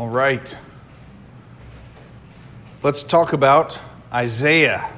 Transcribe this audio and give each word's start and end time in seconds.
All 0.00 0.08
right. 0.08 0.56
Let's 2.82 3.04
talk 3.04 3.34
about 3.34 3.78
Isaiah. 4.10 4.90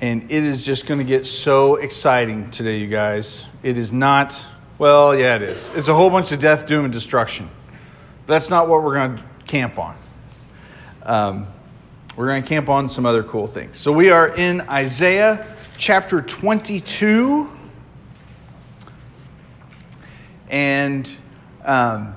And 0.00 0.24
it 0.24 0.42
is 0.42 0.66
just 0.66 0.88
going 0.88 0.98
to 0.98 1.04
get 1.04 1.26
so 1.26 1.76
exciting 1.76 2.50
today, 2.50 2.78
you 2.78 2.88
guys. 2.88 3.46
It 3.62 3.78
is 3.78 3.92
not, 3.92 4.44
well, 4.78 5.16
yeah, 5.16 5.36
it 5.36 5.42
is. 5.42 5.70
It's 5.76 5.86
a 5.86 5.94
whole 5.94 6.10
bunch 6.10 6.32
of 6.32 6.40
death, 6.40 6.66
doom, 6.66 6.86
and 6.86 6.92
destruction. 6.92 7.48
That's 8.26 8.50
not 8.50 8.66
what 8.66 8.82
we're 8.82 8.94
going 8.94 9.18
to 9.18 9.24
camp 9.46 9.78
on. 9.78 9.96
Um, 11.04 11.46
we're 12.16 12.26
going 12.26 12.42
to 12.42 12.48
camp 12.48 12.68
on 12.68 12.88
some 12.88 13.06
other 13.06 13.22
cool 13.22 13.46
things. 13.46 13.78
So 13.78 13.92
we 13.92 14.10
are 14.10 14.34
in 14.34 14.62
Isaiah 14.62 15.46
chapter 15.78 16.20
22. 16.20 17.48
And 20.50 21.16
um, 21.64 22.16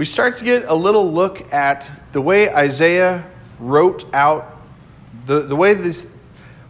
we 0.00 0.06
start 0.06 0.34
to 0.34 0.44
get 0.44 0.64
a 0.64 0.74
little 0.74 1.12
look 1.12 1.52
at 1.52 1.90
the 2.12 2.22
way 2.22 2.48
Isaiah 2.48 3.22
wrote 3.58 4.06
out 4.14 4.58
the, 5.26 5.40
the 5.40 5.54
way 5.54 5.74
this 5.74 6.08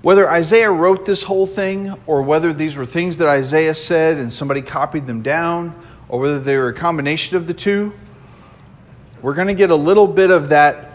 whether 0.03 0.29
Isaiah 0.29 0.73
wrote 0.73 1.07
this 1.07 1.23
whole 1.23 1.47
thing 1.47 1.95
or 2.09 2.23
whether 2.23 2.53
these 2.53 2.77
were 2.77 2.85
things 2.85 3.19
that 3.19 3.29
Isaiah 3.29 3.77
said 3.77 4.17
and 4.17 4.33
somebody 4.33 4.63
copied 4.63 5.07
them 5.07 5.23
down 5.23 5.81
or 6.09 6.19
whether 6.19 6.41
they 6.41 6.57
were 6.57 6.71
a 6.71 6.75
combination 6.75 7.37
of 7.37 7.47
the 7.47 7.55
two. 7.55 7.93
We're 9.23 9.35
going 9.35 9.47
to 9.47 9.55
get 9.55 9.71
a 9.71 9.77
little 9.77 10.09
bit 10.09 10.33
of 10.33 10.49
that 10.49 10.91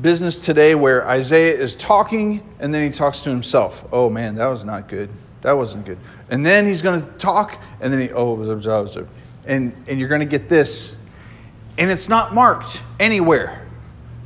business 0.00 0.38
today 0.38 0.76
where 0.76 1.04
Isaiah 1.08 1.58
is 1.58 1.74
talking 1.74 2.40
and 2.60 2.72
then 2.72 2.84
he 2.84 2.96
talks 2.96 3.22
to 3.22 3.30
himself. 3.30 3.84
Oh 3.90 4.08
man, 4.08 4.36
that 4.36 4.46
was 4.46 4.64
not 4.64 4.86
good. 4.86 5.10
That 5.40 5.54
wasn't 5.54 5.86
good. 5.86 5.98
And 6.28 6.46
then 6.46 6.66
he's 6.66 6.82
going 6.82 7.02
to 7.02 7.12
talk 7.18 7.60
and 7.80 7.92
then 7.92 8.00
he, 8.00 8.12
oh, 8.12 8.40
and, 9.44 9.72
and 9.88 9.98
you're 9.98 10.08
going 10.08 10.20
to 10.20 10.24
get 10.24 10.48
this. 10.48 10.94
And 11.78 11.90
it's 11.90 12.08
not 12.08 12.34
marked 12.34 12.82
anywhere. 12.98 13.66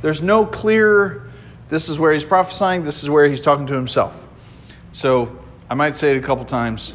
There's 0.00 0.20
no 0.20 0.44
clear, 0.44 1.30
this 1.68 1.88
is 1.88 1.98
where 1.98 2.12
he's 2.12 2.24
prophesying, 2.24 2.82
this 2.82 3.02
is 3.02 3.10
where 3.10 3.26
he's 3.26 3.40
talking 3.40 3.66
to 3.66 3.74
himself. 3.74 4.28
So 4.92 5.38
I 5.68 5.74
might 5.74 5.94
say 5.94 6.14
it 6.14 6.18
a 6.18 6.20
couple 6.20 6.44
times. 6.44 6.94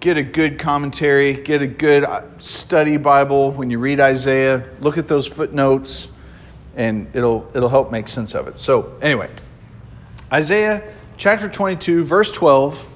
Get 0.00 0.16
a 0.16 0.22
good 0.22 0.58
commentary, 0.58 1.34
get 1.34 1.62
a 1.62 1.66
good 1.66 2.04
uh, 2.04 2.22
study 2.38 2.96
Bible 2.96 3.52
when 3.52 3.70
you 3.70 3.78
read 3.78 4.00
Isaiah. 4.00 4.68
Look 4.80 4.98
at 4.98 5.08
those 5.08 5.26
footnotes, 5.26 6.08
and 6.76 7.14
it'll, 7.16 7.50
it'll 7.54 7.68
help 7.68 7.90
make 7.90 8.08
sense 8.08 8.34
of 8.34 8.48
it. 8.48 8.58
So, 8.58 8.98
anyway, 9.00 9.30
Isaiah 10.32 10.82
chapter 11.16 11.48
22, 11.48 12.04
verse 12.04 12.32
12 12.32 12.88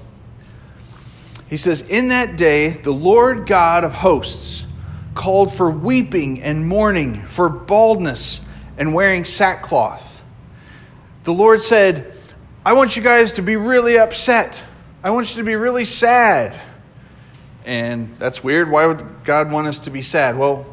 he 1.49 1.57
says, 1.57 1.83
In 1.83 2.09
that 2.09 2.37
day, 2.37 2.71
the 2.71 2.93
Lord 2.93 3.47
God 3.47 3.85
of 3.85 3.95
hosts 3.95 4.67
called 5.19 5.53
for 5.53 5.69
weeping 5.69 6.43
and 6.43 6.67
mourning, 6.67 7.27
for 7.27 7.49
baldness 7.49 8.41
and 8.79 8.95
wearing 8.95 9.25
sackcloth. 9.25 10.25
The 11.25 11.33
Lord 11.33 11.61
said, 11.61 12.15
I 12.65 12.75
want 12.75 12.97
you 12.97 13.03
guys 13.03 13.35
to 13.35 13.43
be 13.43 13.57
really 13.57 13.99
upset. 13.99 14.65
I 15.03 15.11
want 15.11 15.31
you 15.35 15.43
to 15.43 15.45
be 15.45 15.57
really 15.57 15.85
sad. 15.85 16.59
And 17.65 18.17
that's 18.19 18.45
weird. 18.45 18.71
Why 18.71 18.87
would 18.87 19.25
God 19.25 19.51
want 19.51 19.67
us 19.67 19.81
to 19.81 19.91
be 19.91 20.03
sad? 20.03 20.39
Well, 20.39 20.65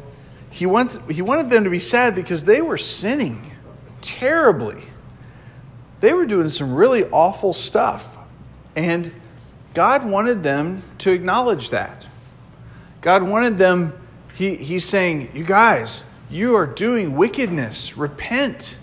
he, 0.48 0.64
wants, 0.64 0.98
he 1.10 1.22
wanted 1.22 1.50
them 1.50 1.64
to 1.64 1.70
be 1.70 1.80
sad 1.80 2.14
because 2.14 2.44
they 2.44 2.62
were 2.62 2.78
sinning 2.78 3.50
terribly. 4.00 4.80
They 5.98 6.12
were 6.12 6.24
doing 6.24 6.46
some 6.48 6.72
really 6.72 7.04
awful 7.06 7.52
stuff. 7.52 8.16
And 8.76 9.12
God 9.74 10.08
wanted 10.08 10.44
them 10.44 10.82
to 10.98 11.10
acknowledge 11.10 11.70
that. 11.70 12.06
God 13.00 13.24
wanted 13.24 13.58
them, 13.58 13.92
he, 14.36 14.54
He's 14.56 14.84
saying, 14.84 15.30
You 15.34 15.44
guys, 15.44 16.04
you 16.30 16.54
are 16.54 16.66
doing 16.66 17.16
wickedness. 17.16 17.96
Repent. 17.96 18.78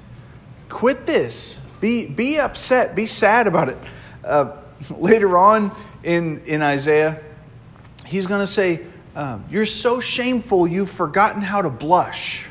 Quit 0.70 1.06
this. 1.06 1.60
Be, 1.80 2.06
be 2.06 2.40
upset. 2.40 2.96
Be 2.96 3.06
sad 3.06 3.48
about 3.48 3.70
it. 3.70 3.78
Uh, 4.24 4.58
later 4.98 5.38
on 5.38 5.76
in, 6.04 6.42
in 6.46 6.62
Isaiah, 6.62 7.22
he's 8.06 8.28
going 8.28 8.42
to 8.42 8.48
say, 8.48 8.82
um, 9.16 9.46
You're 9.50 9.66
so 9.66 10.00
shameful, 10.00 10.68
you've 10.68 10.90
forgotten 10.90 11.42
how 11.42 11.62
to 11.62 11.70
blush. 11.70 12.48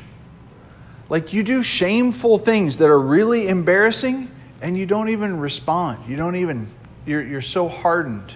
Like 1.09 1.33
you 1.33 1.43
do 1.43 1.61
shameful 1.61 2.37
things 2.37 2.77
that 2.77 2.89
are 2.89 2.99
really 2.99 3.47
embarrassing, 3.47 4.31
and 4.61 4.77
you 4.77 4.85
don't 4.85 5.09
even 5.09 5.37
respond. 5.37 6.05
You 6.07 6.15
don't 6.15 6.37
even 6.37 6.67
you're, 7.05 7.21
you're 7.21 7.41
so 7.41 7.67
hardened. 7.67 8.33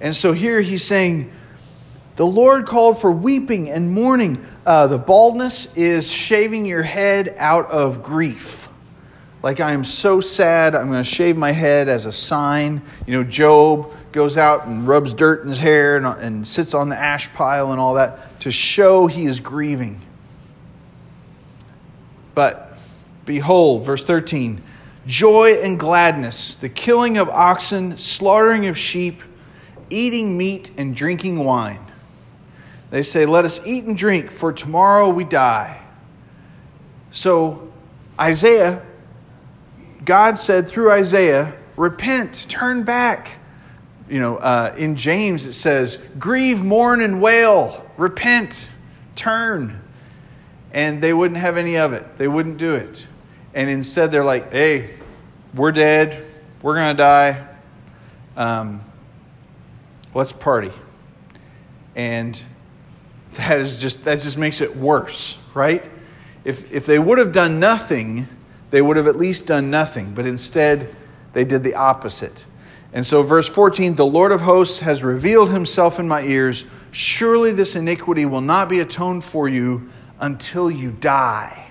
And 0.00 0.14
so 0.14 0.32
here 0.32 0.60
he's 0.60 0.84
saying, 0.84 1.32
the 2.16 2.26
Lord 2.26 2.66
called 2.66 2.98
for 2.98 3.10
weeping 3.10 3.70
and 3.70 3.92
mourning. 3.92 4.44
Uh, 4.64 4.86
the 4.86 4.98
baldness 4.98 5.74
is 5.76 6.10
shaving 6.10 6.64
your 6.64 6.82
head 6.82 7.34
out 7.36 7.70
of 7.70 8.02
grief. 8.02 8.68
Like, 9.42 9.60
I 9.60 9.72
am 9.72 9.84
so 9.84 10.20
sad, 10.20 10.74
I'm 10.74 10.88
going 10.88 11.04
to 11.04 11.08
shave 11.08 11.36
my 11.36 11.52
head 11.52 11.88
as 11.88 12.06
a 12.06 12.12
sign. 12.12 12.82
You 13.06 13.18
know, 13.18 13.24
Job 13.24 13.92
goes 14.12 14.38
out 14.38 14.66
and 14.66 14.88
rubs 14.88 15.12
dirt 15.12 15.42
in 15.42 15.48
his 15.48 15.58
hair 15.58 15.98
and, 15.98 16.06
and 16.06 16.48
sits 16.48 16.72
on 16.72 16.88
the 16.88 16.96
ash 16.96 17.32
pile 17.34 17.70
and 17.70 17.80
all 17.80 17.94
that 17.94 18.40
to 18.40 18.50
show 18.50 19.06
he 19.06 19.26
is 19.26 19.38
grieving. 19.38 20.00
But 22.34 22.76
behold, 23.24 23.84
verse 23.84 24.04
13 24.04 24.62
joy 25.06 25.60
and 25.62 25.78
gladness, 25.78 26.56
the 26.56 26.68
killing 26.68 27.16
of 27.16 27.28
oxen, 27.28 27.96
slaughtering 27.96 28.66
of 28.66 28.76
sheep, 28.76 29.22
eating 29.88 30.36
meat 30.36 30.72
and 30.76 30.96
drinking 30.96 31.38
wine. 31.38 31.78
They 32.90 33.02
say, 33.02 33.26
Let 33.26 33.44
us 33.44 33.64
eat 33.66 33.84
and 33.84 33.96
drink, 33.96 34.30
for 34.30 34.52
tomorrow 34.52 35.08
we 35.08 35.24
die. 35.24 35.80
So, 37.10 37.72
Isaiah, 38.20 38.82
God 40.04 40.38
said 40.38 40.68
through 40.68 40.90
Isaiah, 40.90 41.54
Repent, 41.76 42.46
turn 42.48 42.84
back. 42.84 43.38
You 44.08 44.20
know, 44.20 44.36
uh, 44.36 44.74
in 44.78 44.96
James 44.96 45.46
it 45.46 45.52
says, 45.52 45.98
Grieve, 46.18 46.62
mourn, 46.62 47.00
and 47.00 47.20
wail. 47.20 47.84
Repent, 47.96 48.70
turn. 49.16 49.82
And 50.72 51.02
they 51.02 51.12
wouldn't 51.12 51.40
have 51.40 51.56
any 51.56 51.76
of 51.76 51.92
it, 51.92 52.18
they 52.18 52.28
wouldn't 52.28 52.58
do 52.58 52.74
it. 52.74 53.06
And 53.54 53.70
instead, 53.70 54.12
they're 54.12 54.24
like, 54.24 54.52
Hey, 54.52 54.90
we're 55.54 55.72
dead. 55.72 56.22
We're 56.62 56.74
going 56.74 56.94
to 56.94 57.02
die. 57.02 57.46
Um, 58.36 58.84
let's 60.14 60.32
party. 60.32 60.72
And 61.94 62.42
that 63.36 63.58
is 63.58 63.78
just 63.78 64.04
that 64.04 64.20
just 64.20 64.38
makes 64.38 64.60
it 64.60 64.76
worse, 64.76 65.38
right? 65.54 65.88
If 66.44 66.72
if 66.72 66.86
they 66.86 66.98
would 66.98 67.18
have 67.18 67.32
done 67.32 67.60
nothing, 67.60 68.28
they 68.70 68.82
would 68.82 68.96
have 68.96 69.06
at 69.06 69.16
least 69.16 69.46
done 69.46 69.70
nothing, 69.70 70.14
but 70.14 70.26
instead 70.26 70.94
they 71.32 71.44
did 71.44 71.62
the 71.62 71.74
opposite. 71.74 72.46
And 72.92 73.04
so 73.04 73.22
verse 73.22 73.48
14, 73.48 73.96
the 73.96 74.06
Lord 74.06 74.32
of 74.32 74.40
hosts 74.40 74.78
has 74.78 75.02
revealed 75.02 75.50
himself 75.50 75.98
in 75.98 76.08
my 76.08 76.22
ears, 76.22 76.64
surely 76.92 77.52
this 77.52 77.76
iniquity 77.76 78.24
will 78.24 78.40
not 78.40 78.68
be 78.68 78.80
atoned 78.80 79.22
for 79.22 79.48
you 79.48 79.90
until 80.18 80.70
you 80.70 80.92
die. 80.92 81.66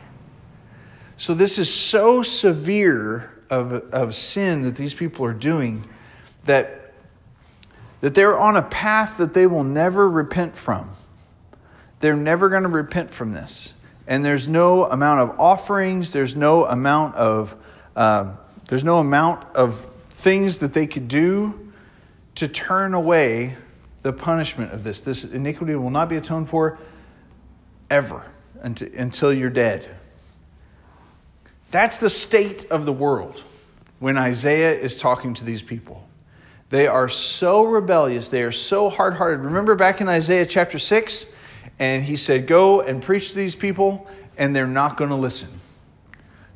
So, 1.18 1.34
this 1.34 1.58
is 1.58 1.74
so 1.74 2.22
severe 2.22 3.32
of, 3.50 3.74
of 3.74 4.14
sin 4.14 4.64
that 4.64 4.76
these 4.76 4.94
people 4.94 5.26
are 5.26 5.34
doing 5.34 5.88
that, 6.44 6.94
that 8.02 8.14
they're 8.14 8.38
on 8.38 8.58
a 8.58 8.62
path 8.62 9.18
that 9.18 9.34
they 9.34 9.48
will 9.48 9.64
never 9.64 10.10
repent 10.10 10.56
from. 10.56 10.90
They're 12.06 12.16
never 12.16 12.50
going 12.50 12.62
to 12.62 12.70
repent 12.70 13.10
from 13.10 13.32
this. 13.32 13.74
And 14.06 14.24
there's 14.24 14.48
no 14.48 14.86
amount 14.86 15.22
of 15.22 15.40
offerings, 15.40 16.14
there's 16.14 16.36
no 16.36 16.64
amount 16.64 17.16
of, 17.16 17.56
uh, 17.96 18.34
there's 18.68 18.84
no 18.84 19.00
amount 19.00 19.44
of 19.56 19.88
things 20.12 20.60
that 20.60 20.72
they 20.72 20.86
could 20.86 21.08
do 21.08 21.72
to 22.36 22.48
turn 22.48 22.94
away 22.94 23.56
the 24.04 24.14
punishment 24.14 24.72
of 24.72 24.84
this. 24.84 25.02
This 25.02 25.24
iniquity 25.24 25.74
will 25.74 25.90
not 25.90 26.08
be 26.08 26.18
atoned 26.18 26.48
for 26.48 26.78
ever 27.90 28.24
until 28.62 29.34
you're 29.34 29.50
dead. 29.50 29.90
That's 31.72 31.98
the 31.98 32.12
state 32.12 32.66
of 32.70 32.86
the 32.86 32.94
world 32.94 33.44
when 33.98 34.16
Isaiah 34.16 34.76
is 34.76 35.00
talking 35.00 35.34
to 35.34 35.44
these 35.44 35.64
people. 35.64 36.08
They 36.70 36.86
are 36.86 37.10
so 37.10 37.64
rebellious, 37.64 38.30
they 38.30 38.44
are 38.44 38.52
so 38.52 38.92
hard 38.92 39.16
hearted. 39.16 39.40
Remember 39.40 39.74
back 39.74 40.02
in 40.02 40.08
Isaiah 40.08 40.46
chapter 40.46 40.78
6? 40.78 41.32
And 41.80 42.04
he 42.04 42.16
said, 42.16 42.48
Go 42.48 42.82
and 42.82 43.02
preach 43.02 43.30
to 43.32 43.36
these 43.36 43.56
people, 43.56 44.08
and 44.38 44.56
they're 44.56 44.68
not 44.68 44.98
going 44.98 45.10
to 45.10 45.16
listen. 45.16 45.50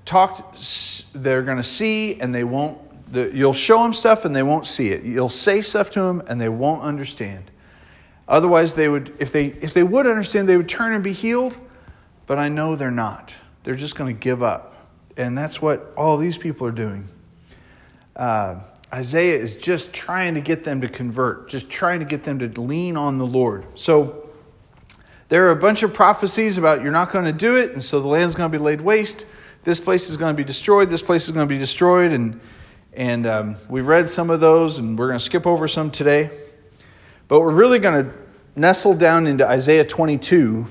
Talk, 0.05 0.55
they're 1.13 1.43
going 1.43 1.57
to 1.57 1.63
see, 1.63 2.19
and 2.19 2.33
they 2.33 2.43
won't. 2.43 2.79
You'll 3.11 3.53
show 3.53 3.81
them 3.81 3.93
stuff, 3.93 4.25
and 4.25 4.35
they 4.35 4.43
won't 4.43 4.65
see 4.65 4.89
it. 4.89 5.03
You'll 5.03 5.29
say 5.29 5.61
stuff 5.61 5.89
to 5.91 6.01
them, 6.01 6.21
and 6.27 6.39
they 6.39 6.49
won't 6.49 6.83
understand. 6.83 7.49
Otherwise, 8.27 8.75
they 8.75 8.87
would, 8.87 9.15
if 9.19 9.31
they, 9.31 9.47
if 9.47 9.73
they 9.73 9.81
would 9.81 10.05
understand, 10.05 10.47
they 10.47 10.57
would 10.57 10.69
turn 10.69 10.93
and 10.93 11.03
be 11.03 11.13
healed. 11.13 11.57
But 12.27 12.37
I 12.37 12.47
know 12.49 12.75
they're 12.75 12.91
not. 12.91 13.33
They're 13.63 13.75
just 13.75 13.95
going 13.95 14.15
to 14.15 14.19
give 14.19 14.43
up. 14.43 14.87
And 15.17 15.35
that's 15.35 15.61
what 15.61 15.91
all 15.97 16.17
these 16.17 16.37
people 16.37 16.67
are 16.67 16.71
doing. 16.71 17.07
Uh, 18.15 18.59
Isaiah 18.93 19.37
is 19.37 19.55
just 19.55 19.93
trying 19.93 20.35
to 20.35 20.41
get 20.41 20.63
them 20.63 20.81
to 20.81 20.87
convert, 20.87 21.49
just 21.49 21.69
trying 21.69 21.99
to 21.99 22.05
get 22.05 22.23
them 22.23 22.39
to 22.39 22.61
lean 22.61 22.97
on 22.97 23.17
the 23.17 23.25
Lord. 23.25 23.65
So 23.75 24.28
There 25.29 25.47
are 25.47 25.51
a 25.51 25.55
bunch 25.55 25.83
of 25.83 25.93
prophecies 25.93 26.57
about 26.57 26.81
you're 26.81 26.91
not 26.91 27.11
going 27.11 27.25
to 27.25 27.31
do 27.31 27.55
it, 27.55 27.71
and 27.71 27.83
so 27.83 28.01
the 28.01 28.07
land's 28.07 28.33
going 28.33 28.51
to 28.51 28.57
be 28.57 28.61
laid 28.61 28.81
waste. 28.81 29.27
This 29.63 29.79
place 29.79 30.09
is 30.09 30.17
going 30.17 30.35
to 30.35 30.37
be 30.37 30.43
destroyed. 30.43 30.89
This 30.89 31.03
place 31.03 31.25
is 31.25 31.31
going 31.31 31.47
to 31.47 31.53
be 31.53 31.59
destroyed. 31.59 32.11
And, 32.11 32.41
and 32.93 33.27
um, 33.27 33.55
we've 33.69 33.85
read 33.85 34.09
some 34.09 34.31
of 34.31 34.39
those, 34.39 34.79
and 34.79 34.97
we're 34.97 35.05
going 35.05 35.19
to 35.19 35.23
skip 35.23 35.45
over 35.45 35.67
some 35.67 35.91
today. 35.91 36.31
But 37.27 37.41
we're 37.41 37.53
really 37.53 37.77
going 37.77 38.05
to 38.05 38.19
nestle 38.55 38.95
down 38.95 39.27
into 39.27 39.47
Isaiah 39.47 39.85
22 39.85 40.65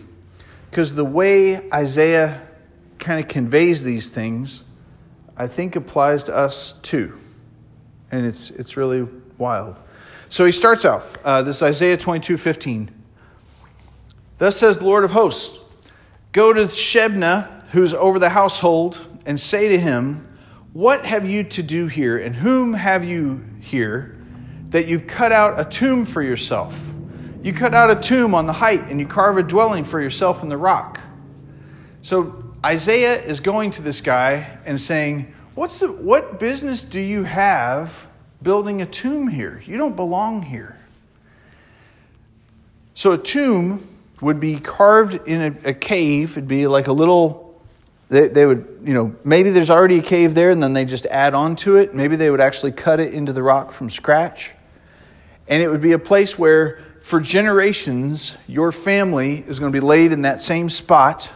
because 0.71 0.95
the 0.95 1.05
way 1.05 1.71
Isaiah 1.71 2.43
kind 2.99 3.23
of 3.23 3.29
conveys 3.29 3.85
these 3.85 4.11
things, 4.11 4.65
I 5.37 5.47
think 5.47 5.77
applies 5.77 6.25
to 6.25 6.37
us 6.37 6.73
too. 6.73 7.17
And 8.11 8.27
it's, 8.27 8.51
it's 8.51 8.77
really 8.77 9.07
wild. 9.39 9.77
So 10.29 10.45
he 10.45 10.51
starts 10.51 10.85
off, 10.85 11.17
uh, 11.25 11.43
this 11.43 11.63
Isaiah 11.63 11.97
22 11.97 12.37
15. 12.37 12.98
Thus 14.39 14.57
says 14.57 14.79
the 14.79 14.85
Lord 14.85 15.05
of 15.05 15.11
hosts 15.11 15.59
Go 16.33 16.53
to 16.53 16.63
Shebna, 16.63 17.69
who's 17.71 17.93
over 17.93 18.19
the 18.19 18.31
household, 18.31 19.01
and 19.27 19.39
say 19.39 19.69
to 19.69 19.79
him, 19.79 20.27
What 20.73 21.05
have 21.05 21.29
you 21.29 21.45
to 21.45 21.63
do 21.63 21.89
here, 21.89 22.17
and 22.17 22.35
whom 22.35 22.73
have 22.73 23.05
you 23.05 23.45
here, 23.61 24.17
that 24.71 24.87
you've 24.87 25.07
cut 25.07 25.33
out 25.33 25.61
a 25.61 25.65
tomb 25.65 26.07
for 26.07 26.23
yourself? 26.23 26.93
You 27.43 27.53
cut 27.53 27.75
out 27.75 27.91
a 27.91 28.01
tomb 28.01 28.35
on 28.35 28.47
the 28.47 28.53
height, 28.53 28.85
and 28.89 29.01
you 29.01 29.07
carve 29.07 29.39
a 29.39 29.43
dwelling 29.43 29.85
for 29.85 30.01
yourself 30.01 30.43
in 30.43 30.49
the 30.49 30.57
rock. 30.57 31.01
So 32.01 32.45
Isaiah 32.65 33.21
is 33.21 33.41
going 33.41 33.71
to 33.73 33.83
this 33.83 34.01
guy 34.01 34.59
and 34.65 34.81
saying, 34.81 35.35
What's 35.55 35.81
the, 35.81 35.91
What 35.91 36.39
business 36.39 36.85
do 36.85 37.01
you 37.01 37.25
have 37.25 38.07
building 38.43 38.83
a 38.83 38.87
tomb 38.87 39.29
here? 39.29 39.61
You 39.67 39.77
don't 39.77 39.97
belong 39.97 40.43
here. 40.43 40.79
So 42.95 43.13
a 43.13 43.19
tomb 43.19 43.98
would 44.21 44.41
be 44.41 44.59
carved 44.59 45.27
in 45.27 45.59
a, 45.65 45.71
a 45.71 45.75
cave. 45.75 46.33
It'd 46.33 46.49
be 46.49 46.67
like 46.67 46.87
a 46.87 46.93
little, 46.93 47.61
they, 48.09 48.29
they 48.29 48.47
would, 48.47 48.81
you 48.85 48.95
know, 48.95 49.15
maybe 49.25 49.51
there's 49.51 49.71
already 49.71 49.99
a 49.99 50.03
cave 50.03 50.35
there 50.35 50.51
and 50.51 50.63
then 50.63 50.73
they 50.73 50.85
just 50.85 51.07
add 51.07 51.35
on 51.35 51.57
to 51.57 51.77
it. 51.77 51.95
Maybe 51.95 52.17
they 52.17 52.31
would 52.31 52.41
actually 52.41 52.73
cut 52.73 53.01
it 53.01 53.15
into 53.15 53.33
the 53.33 53.43
rock 53.43 53.73
from 53.73 53.91
scratch. 53.91 54.53
And 55.47 55.63
it 55.63 55.69
would 55.69 55.81
be 55.81 55.93
a 55.93 55.99
place 55.99 56.39
where, 56.39 56.81
for 57.03 57.21
generations, 57.21 58.37
your 58.47 58.71
family 58.73 59.39
is 59.47 59.59
going 59.61 59.73
to 59.73 59.81
be 59.81 59.85
laid 59.85 60.13
in 60.13 60.23
that 60.23 60.41
same 60.41 60.69
spot 60.69 61.31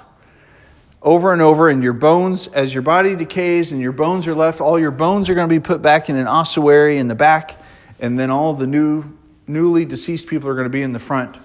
over 1.01 1.33
and 1.33 1.43
over, 1.43 1.69
and 1.69 1.83
your 1.83 1.93
bones, 1.93 2.47
as 2.49 2.73
your 2.73 2.83
body 2.83 3.17
decays 3.17 3.73
and 3.73 3.81
your 3.81 3.93
bones 3.93 4.29
are 4.29 4.35
left, 4.35 4.61
all 4.61 4.79
your 4.79 4.93
bones 4.93 5.29
are 5.29 5.35
going 5.35 5.49
to 5.49 5.53
be 5.53 5.59
put 5.59 5.83
back 5.83 6.09
in 6.09 6.17
an 6.17 6.29
ossuary 6.29 6.99
in 6.99 7.09
the 7.09 7.15
back, 7.15 7.61
and 7.99 8.17
then 8.19 8.31
all 8.31 8.55
the 8.55 8.67
new, 8.67 9.05
newly 9.49 9.85
deceased 9.85 10.29
people 10.29 10.49
are 10.49 10.55
going 10.55 10.67
to 10.67 10.71
be 10.71 10.83
in 10.83 10.93
the 10.93 11.01
front. 11.01 11.37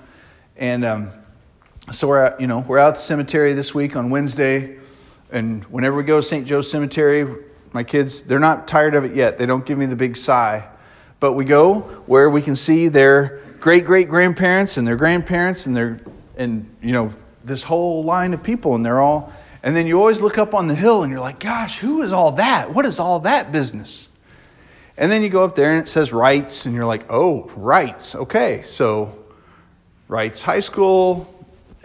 And 0.57 0.85
um, 0.85 1.11
so 1.91 2.07
we're 2.07 2.23
at, 2.23 2.41
you 2.41 2.47
know 2.47 2.59
we're 2.59 2.77
out 2.77 2.89
at 2.89 2.93
the 2.95 3.01
cemetery 3.01 3.53
this 3.53 3.73
week 3.73 3.95
on 3.95 4.09
Wednesday, 4.09 4.77
and 5.31 5.63
whenever 5.65 5.95
we 5.95 6.03
go 6.03 6.17
to 6.17 6.23
St. 6.23 6.45
Joe 6.45 6.61
Cemetery, 6.61 7.43
my 7.71 7.83
kids 7.83 8.23
they're 8.23 8.39
not 8.39 8.67
tired 8.67 8.95
of 8.95 9.05
it 9.05 9.15
yet. 9.15 9.37
They 9.37 9.45
don't 9.45 9.65
give 9.65 9.77
me 9.77 9.85
the 9.85 9.95
big 9.95 10.17
sigh, 10.17 10.67
but 11.19 11.33
we 11.33 11.45
go 11.45 11.79
where 12.05 12.29
we 12.29 12.41
can 12.41 12.55
see 12.55 12.89
their 12.89 13.41
great 13.59 13.85
great 13.85 14.09
grandparents 14.09 14.77
and 14.77 14.85
their 14.85 14.97
grandparents 14.97 15.65
and 15.65 15.77
their 15.77 15.99
and 16.35 16.69
you 16.81 16.91
know 16.91 17.13
this 17.43 17.63
whole 17.63 18.03
line 18.03 18.33
of 18.33 18.43
people, 18.43 18.75
and 18.75 18.85
they're 18.85 19.01
all. 19.01 19.31
And 19.63 19.75
then 19.75 19.87
you 19.87 19.99
always 19.99 20.21
look 20.21 20.37
up 20.37 20.53
on 20.53 20.67
the 20.67 20.75
hill 20.75 21.03
and 21.03 21.11
you're 21.11 21.19
like, 21.19 21.39
gosh, 21.39 21.79
who 21.79 22.01
is 22.01 22.13
all 22.13 22.33
that? 22.33 22.73
What 22.73 22.85
is 22.85 22.99
all 22.99 23.21
that 23.21 23.51
business? 23.51 24.07
And 24.97 25.11
then 25.11 25.23
you 25.23 25.29
go 25.29 25.43
up 25.43 25.55
there 25.55 25.71
and 25.71 25.81
it 25.81 25.89
says 25.89 26.11
Reitz, 26.11 26.65
and 26.65 26.75
you're 26.75 26.85
like, 26.85 27.05
oh, 27.09 27.51
Reitz. 27.55 28.15
Okay, 28.15 28.61
so 28.63 29.17
Reitz 30.09 30.41
High 30.41 30.59
School, 30.59 31.33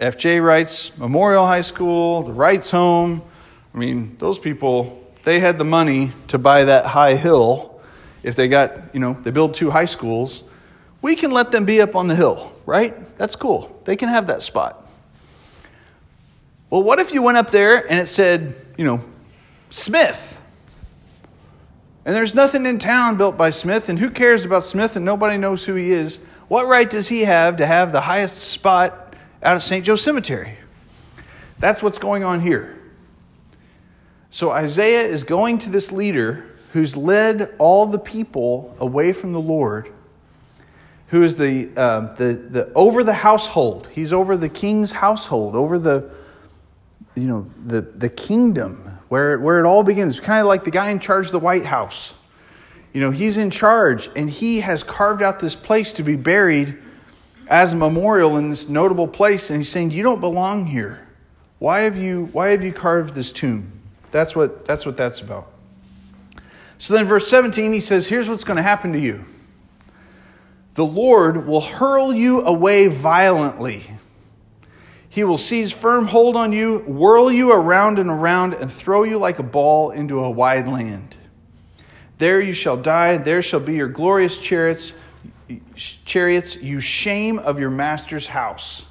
F.J. 0.02 0.38
Reitz 0.38 0.98
Memorial 0.98 1.46
High 1.46 1.60
School, 1.60 2.22
the 2.22 2.32
Reitz 2.32 2.72
home. 2.72 3.22
I 3.72 3.78
mean, 3.78 4.16
those 4.16 4.36
people, 4.36 5.06
they 5.22 5.38
had 5.38 5.60
the 5.60 5.64
money 5.64 6.10
to 6.26 6.38
buy 6.38 6.64
that 6.64 6.86
high 6.86 7.14
hill. 7.14 7.80
If 8.24 8.34
they 8.34 8.48
got, 8.48 8.92
you 8.92 8.98
know, 8.98 9.12
they 9.22 9.30
build 9.30 9.54
two 9.54 9.70
high 9.70 9.84
schools, 9.84 10.42
we 11.02 11.14
can 11.14 11.30
let 11.30 11.52
them 11.52 11.64
be 11.64 11.80
up 11.80 11.94
on 11.94 12.08
the 12.08 12.16
hill, 12.16 12.52
right? 12.66 13.16
That's 13.16 13.36
cool. 13.36 13.80
They 13.84 13.94
can 13.94 14.08
have 14.08 14.26
that 14.26 14.42
spot. 14.42 14.84
Well, 16.68 16.82
what 16.82 16.98
if 16.98 17.14
you 17.14 17.22
went 17.22 17.38
up 17.38 17.50
there 17.50 17.88
and 17.88 18.00
it 18.00 18.08
said, 18.08 18.60
you 18.76 18.84
know, 18.84 19.00
Smith? 19.70 20.36
And 22.04 22.12
there's 22.12 22.34
nothing 22.34 22.66
in 22.66 22.80
town 22.80 23.18
built 23.18 23.36
by 23.36 23.50
Smith, 23.50 23.88
and 23.88 24.00
who 24.00 24.10
cares 24.10 24.44
about 24.44 24.64
Smith 24.64 24.96
and 24.96 25.04
nobody 25.04 25.38
knows 25.38 25.64
who 25.64 25.76
he 25.76 25.92
is? 25.92 26.18
What 26.48 26.66
right 26.66 26.90
does 26.90 27.06
he 27.06 27.20
have 27.20 27.58
to 27.58 27.66
have 27.66 27.92
the 27.92 28.00
highest 28.00 28.38
spot 28.38 29.01
out 29.42 29.56
of 29.56 29.62
St. 29.62 29.84
Joe 29.84 29.96
Cemetery. 29.96 30.56
That's 31.58 31.82
what's 31.82 31.98
going 31.98 32.24
on 32.24 32.40
here. 32.40 32.78
So 34.30 34.50
Isaiah 34.50 35.02
is 35.02 35.24
going 35.24 35.58
to 35.58 35.70
this 35.70 35.92
leader 35.92 36.44
who's 36.72 36.96
led 36.96 37.54
all 37.58 37.86
the 37.86 37.98
people 37.98 38.74
away 38.78 39.12
from 39.12 39.32
the 39.32 39.40
Lord, 39.40 39.92
who 41.08 41.22
is 41.22 41.36
the, 41.36 41.70
uh, 41.76 42.12
the, 42.14 42.32
the 42.32 42.72
over 42.74 43.04
the 43.04 43.12
household. 43.12 43.88
He's 43.92 44.12
over 44.12 44.36
the 44.36 44.48
king's 44.48 44.92
household, 44.92 45.54
over 45.54 45.78
the, 45.78 46.10
you 47.14 47.24
know, 47.24 47.46
the, 47.64 47.82
the 47.82 48.08
kingdom 48.08 48.98
where, 49.08 49.38
where 49.38 49.62
it 49.62 49.66
all 49.66 49.82
begins. 49.82 50.18
Kind 50.18 50.40
of 50.40 50.46
like 50.46 50.64
the 50.64 50.70
guy 50.70 50.90
in 50.90 50.98
charge 50.98 51.26
of 51.26 51.32
the 51.32 51.38
White 51.38 51.66
House. 51.66 52.14
You 52.94 53.00
know, 53.02 53.10
he's 53.10 53.36
in 53.36 53.50
charge 53.50 54.08
and 54.16 54.30
he 54.30 54.60
has 54.60 54.82
carved 54.82 55.22
out 55.22 55.40
this 55.40 55.56
place 55.56 55.92
to 55.94 56.02
be 56.02 56.16
buried 56.16 56.78
as 57.48 57.72
a 57.72 57.76
memorial 57.76 58.36
in 58.36 58.50
this 58.50 58.68
notable 58.68 59.08
place, 59.08 59.50
and 59.50 59.60
he's 59.60 59.68
saying, 59.68 59.90
You 59.90 60.02
don't 60.02 60.20
belong 60.20 60.66
here. 60.66 61.06
Why 61.58 61.80
have 61.80 61.96
you, 61.96 62.26
why 62.32 62.50
have 62.50 62.64
you 62.64 62.72
carved 62.72 63.14
this 63.14 63.32
tomb? 63.32 63.72
That's 64.10 64.34
what, 64.34 64.64
that's 64.64 64.84
what 64.84 64.96
that's 64.96 65.20
about. 65.20 65.50
So 66.78 66.94
then, 66.94 67.06
verse 67.06 67.28
17, 67.28 67.72
he 67.72 67.80
says, 67.80 68.08
Here's 68.08 68.28
what's 68.28 68.44
going 68.44 68.56
to 68.56 68.62
happen 68.62 68.92
to 68.92 68.98
you 68.98 69.24
the 70.74 70.86
Lord 70.86 71.46
will 71.46 71.60
hurl 71.60 72.12
you 72.12 72.42
away 72.42 72.86
violently. 72.86 73.82
He 75.08 75.24
will 75.24 75.38
seize 75.38 75.70
firm 75.70 76.06
hold 76.06 76.36
on 76.36 76.52
you, 76.52 76.78
whirl 76.78 77.30
you 77.30 77.52
around 77.52 77.98
and 77.98 78.08
around, 78.08 78.54
and 78.54 78.72
throw 78.72 79.02
you 79.02 79.18
like 79.18 79.38
a 79.38 79.42
ball 79.42 79.90
into 79.90 80.20
a 80.20 80.30
wide 80.30 80.66
land. 80.66 81.16
There 82.16 82.40
you 82.40 82.54
shall 82.54 82.78
die, 82.78 83.18
there 83.18 83.42
shall 83.42 83.60
be 83.60 83.74
your 83.74 83.88
glorious 83.88 84.38
chariots 84.38 84.94
chariots, 85.74 86.56
you 86.56 86.80
shame 86.80 87.38
of 87.38 87.58
your 87.58 87.70
master's 87.70 88.26
house. 88.26 88.84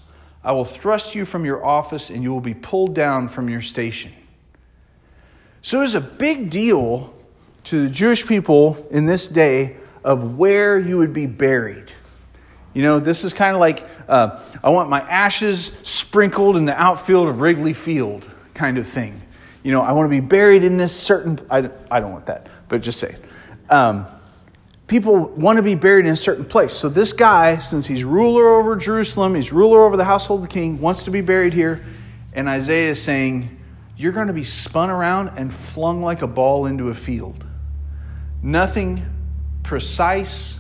I 0.43 0.53
will 0.53 0.65
thrust 0.65 1.15
you 1.15 1.25
from 1.25 1.45
your 1.45 1.63
office, 1.63 2.09
and 2.09 2.23
you 2.23 2.31
will 2.31 2.41
be 2.41 2.53
pulled 2.53 2.95
down 2.95 3.29
from 3.29 3.49
your 3.49 3.61
station. 3.61 4.11
So 5.61 5.77
it 5.77 5.81
was 5.81 5.95
a 5.95 6.01
big 6.01 6.49
deal 6.49 7.13
to 7.65 7.83
the 7.83 7.89
Jewish 7.89 8.25
people 8.25 8.87
in 8.89 9.05
this 9.05 9.27
day 9.27 9.77
of 10.03 10.37
where 10.37 10.79
you 10.79 10.97
would 10.97 11.13
be 11.13 11.27
buried. 11.27 11.91
You 12.73 12.81
know, 12.83 12.99
this 12.99 13.23
is 13.23 13.33
kind 13.33 13.53
of 13.53 13.59
like 13.59 13.85
uh, 14.07 14.41
I 14.63 14.69
want 14.69 14.89
my 14.89 15.01
ashes 15.01 15.71
sprinkled 15.83 16.57
in 16.57 16.65
the 16.65 16.79
outfield 16.79 17.27
of 17.27 17.41
Wrigley 17.41 17.73
Field 17.73 18.29
kind 18.53 18.77
of 18.77 18.87
thing. 18.87 19.21
You 19.63 19.71
know, 19.71 19.81
I 19.81 19.91
want 19.91 20.05
to 20.05 20.09
be 20.09 20.25
buried 20.25 20.63
in 20.63 20.77
this 20.77 20.97
certain. 20.97 21.39
I, 21.49 21.69
I 21.91 21.99
don't 21.99 22.11
want 22.11 22.25
that, 22.27 22.47
but 22.67 22.81
just 22.81 22.99
say. 22.99 23.15
Um, 23.69 24.07
people 24.91 25.29
want 25.29 25.55
to 25.55 25.63
be 25.63 25.73
buried 25.73 26.05
in 26.05 26.11
a 26.11 26.17
certain 26.17 26.43
place. 26.43 26.73
So 26.73 26.89
this 26.89 27.13
guy, 27.13 27.59
since 27.59 27.87
he's 27.87 28.03
ruler 28.03 28.49
over 28.49 28.75
Jerusalem, 28.75 29.35
he's 29.35 29.53
ruler 29.53 29.85
over 29.85 29.95
the 29.95 30.03
household 30.03 30.41
of 30.41 30.49
the 30.49 30.53
king, 30.53 30.81
wants 30.81 31.05
to 31.05 31.11
be 31.11 31.21
buried 31.21 31.53
here. 31.53 31.81
And 32.33 32.49
Isaiah 32.49 32.89
is 32.89 33.01
saying, 33.01 33.57
You're 33.95 34.11
going 34.11 34.27
to 34.27 34.33
be 34.33 34.43
spun 34.43 34.89
around 34.89 35.37
and 35.37 35.51
flung 35.51 36.01
like 36.01 36.21
a 36.21 36.27
ball 36.27 36.65
into 36.65 36.89
a 36.89 36.93
field. 36.93 37.45
Nothing 38.43 39.05
precise, 39.63 40.59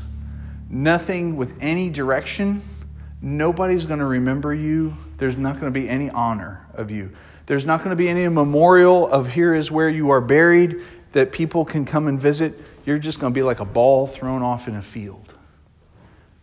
nothing 0.69 1.35
with 1.35 1.53
any 1.59 1.89
direction. 1.89 2.61
Nobody's 3.21 3.85
going 3.85 3.99
to 3.99 4.05
remember 4.05 4.55
you. 4.55 4.95
There's 5.17 5.35
not 5.35 5.59
going 5.59 5.73
to 5.73 5.77
be 5.77 5.89
any 5.89 6.09
honor 6.09 6.65
of 6.73 6.89
you. 6.89 7.11
There's 7.47 7.65
not 7.65 7.79
going 7.79 7.89
to 7.89 7.97
be 7.97 8.07
any 8.07 8.29
memorial 8.29 9.09
of 9.09 9.33
here 9.33 9.53
is 9.53 9.69
where 9.69 9.89
you 9.89 10.09
are 10.11 10.21
buried 10.21 10.77
that 11.11 11.33
people 11.33 11.65
can 11.65 11.83
come 11.83 12.07
and 12.07 12.17
visit 12.17 12.57
you're 12.85 12.99
just 12.99 13.19
going 13.19 13.33
to 13.33 13.37
be 13.37 13.43
like 13.43 13.59
a 13.59 13.65
ball 13.65 14.07
thrown 14.07 14.41
off 14.41 14.67
in 14.67 14.75
a 14.75 14.81
field. 14.81 15.33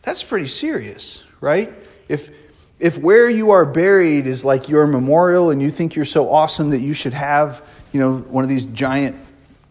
That's 0.03 0.23
pretty 0.23 0.47
serious, 0.47 1.23
right? 1.41 1.73
If, 2.09 2.31
if 2.79 2.97
where 2.99 3.29
you 3.29 3.51
are 3.51 3.65
buried 3.65 4.27
is 4.27 4.45
like 4.45 4.69
your 4.69 4.87
memorial 4.87 5.51
and 5.51 5.61
you 5.61 5.71
think 5.71 5.95
you're 5.95 6.05
so 6.05 6.31
awesome 6.31 6.71
that 6.71 6.81
you 6.81 6.95
should 6.95 7.13
have, 7.13 7.63
you 7.93 8.01
know, 8.01 8.19
one 8.19 8.45
of 8.45 8.51
these 8.51 8.67
giant, 8.67 9.17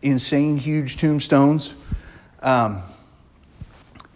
insane, 0.02 0.58
huge 0.58 0.98
tombstones, 0.98 1.74
um, 2.42 2.84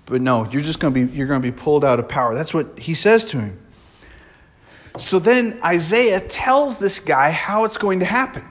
but 0.06 0.22
no, 0.22 0.46
you're 0.52 0.62
just 0.62 0.80
going 0.80 0.94
to 0.94 1.06
be 1.06 1.16
you're 1.16 1.28
going 1.28 1.42
to 1.42 1.52
be 1.52 1.58
pulled 1.58 1.86
out 1.86 1.98
of 1.98 2.10
power. 2.10 2.36
That's 2.36 2.54
what 2.54 2.78
he 2.78 2.94
says 2.94 3.26
to 3.28 3.40
him. 3.40 3.58
So 4.98 5.20
then 5.20 5.58
Isaiah 5.64 6.20
tells 6.20 6.78
this 6.80 7.00
guy 7.00 7.32
how 7.32 7.64
it's 7.64 7.78
going 7.78 8.00
to 8.00 8.06
happen. 8.06 8.44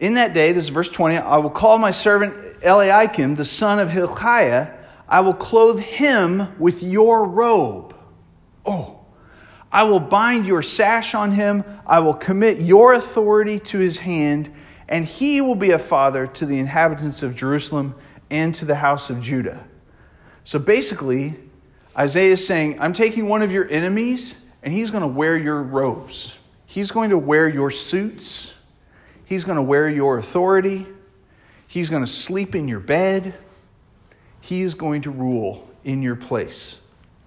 In 0.00 0.14
that 0.14 0.32
day, 0.32 0.52
this 0.52 0.64
is 0.64 0.70
verse 0.70 0.90
20, 0.90 1.18
I 1.18 1.36
will 1.36 1.50
call 1.50 1.78
my 1.78 1.90
servant 1.90 2.34
Eliakim, 2.64 3.34
the 3.34 3.44
son 3.44 3.78
of 3.78 3.90
Hilkiah, 3.90 4.72
I 5.06 5.20
will 5.20 5.34
clothe 5.34 5.80
him 5.80 6.56
with 6.58 6.82
your 6.82 7.24
robe. 7.24 7.94
Oh, 8.64 9.04
I 9.72 9.82
will 9.82 10.00
bind 10.00 10.46
your 10.46 10.62
sash 10.62 11.14
on 11.14 11.32
him. 11.32 11.64
I 11.86 11.98
will 11.98 12.14
commit 12.14 12.60
your 12.60 12.92
authority 12.92 13.58
to 13.60 13.78
his 13.78 13.98
hand, 13.98 14.52
and 14.88 15.04
he 15.04 15.40
will 15.40 15.54
be 15.56 15.72
a 15.72 15.78
father 15.78 16.26
to 16.28 16.46
the 16.46 16.58
inhabitants 16.58 17.22
of 17.22 17.34
Jerusalem 17.34 17.94
and 18.30 18.54
to 18.54 18.64
the 18.64 18.76
house 18.76 19.10
of 19.10 19.20
Judah. 19.20 19.66
So 20.44 20.58
basically, 20.58 21.36
Isaiah 21.98 22.32
is 22.32 22.46
saying, 22.46 22.80
I'm 22.80 22.92
taking 22.92 23.28
one 23.28 23.42
of 23.42 23.52
your 23.52 23.68
enemies, 23.68 24.40
and 24.62 24.72
he's 24.72 24.90
going 24.90 25.02
to 25.02 25.08
wear 25.08 25.36
your 25.36 25.62
robes. 25.62 26.36
He's 26.66 26.92
going 26.92 27.10
to 27.10 27.18
wear 27.18 27.48
your 27.48 27.70
suits. 27.70 28.54
He's 29.30 29.44
going 29.44 29.56
to 29.56 29.62
wear 29.62 29.88
your 29.88 30.18
authority. 30.18 30.88
He's 31.68 31.88
going 31.88 32.02
to 32.02 32.10
sleep 32.10 32.56
in 32.56 32.66
your 32.66 32.80
bed. 32.80 33.32
He's 34.40 34.74
going 34.74 35.02
to 35.02 35.10
rule 35.12 35.70
in 35.84 36.02
your 36.02 36.16
place. 36.16 36.80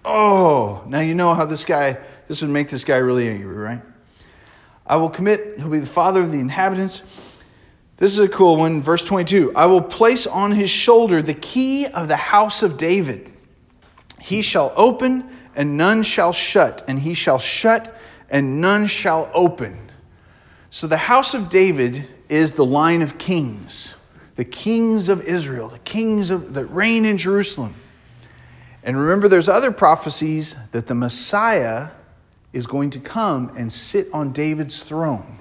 Oh, 0.04 0.84
now 0.86 1.00
you 1.00 1.14
know 1.14 1.32
how 1.32 1.46
this 1.46 1.64
guy, 1.64 1.96
this 2.28 2.42
would 2.42 2.50
make 2.50 2.68
this 2.68 2.84
guy 2.84 2.98
really 2.98 3.26
angry, 3.26 3.56
right? 3.56 3.80
I 4.86 4.96
will 4.96 5.08
commit, 5.08 5.56
he'll 5.56 5.70
be 5.70 5.78
the 5.78 5.86
father 5.86 6.20
of 6.20 6.30
the 6.30 6.40
inhabitants. 6.40 7.00
This 7.96 8.12
is 8.12 8.18
a 8.18 8.28
cool 8.28 8.58
one, 8.58 8.82
verse 8.82 9.02
22. 9.02 9.56
I 9.56 9.64
will 9.64 9.80
place 9.80 10.26
on 10.26 10.52
his 10.52 10.68
shoulder 10.68 11.22
the 11.22 11.32
key 11.32 11.86
of 11.86 12.08
the 12.08 12.16
house 12.16 12.62
of 12.62 12.76
David. 12.76 13.32
He 14.20 14.42
shall 14.42 14.74
open, 14.76 15.26
and 15.56 15.78
none 15.78 16.02
shall 16.02 16.34
shut, 16.34 16.84
and 16.86 16.98
he 16.98 17.14
shall 17.14 17.38
shut, 17.38 17.98
and 18.28 18.60
none 18.60 18.88
shall 18.88 19.30
open. 19.32 19.83
So 20.74 20.88
the 20.88 20.96
house 20.96 21.34
of 21.34 21.48
David 21.50 22.04
is 22.28 22.50
the 22.50 22.64
line 22.64 23.00
of 23.00 23.16
kings, 23.16 23.94
the 24.34 24.44
kings 24.44 25.08
of 25.08 25.22
Israel, 25.22 25.68
the 25.68 25.78
kings 25.78 26.30
of, 26.30 26.54
that 26.54 26.66
reign 26.66 27.04
in 27.04 27.16
Jerusalem. 27.16 27.76
And 28.82 28.98
remember, 28.98 29.28
there's 29.28 29.48
other 29.48 29.70
prophecies 29.70 30.56
that 30.72 30.88
the 30.88 30.94
Messiah 30.96 31.90
is 32.52 32.66
going 32.66 32.90
to 32.90 32.98
come 32.98 33.52
and 33.56 33.72
sit 33.72 34.08
on 34.12 34.32
David's 34.32 34.82
throne. 34.82 35.38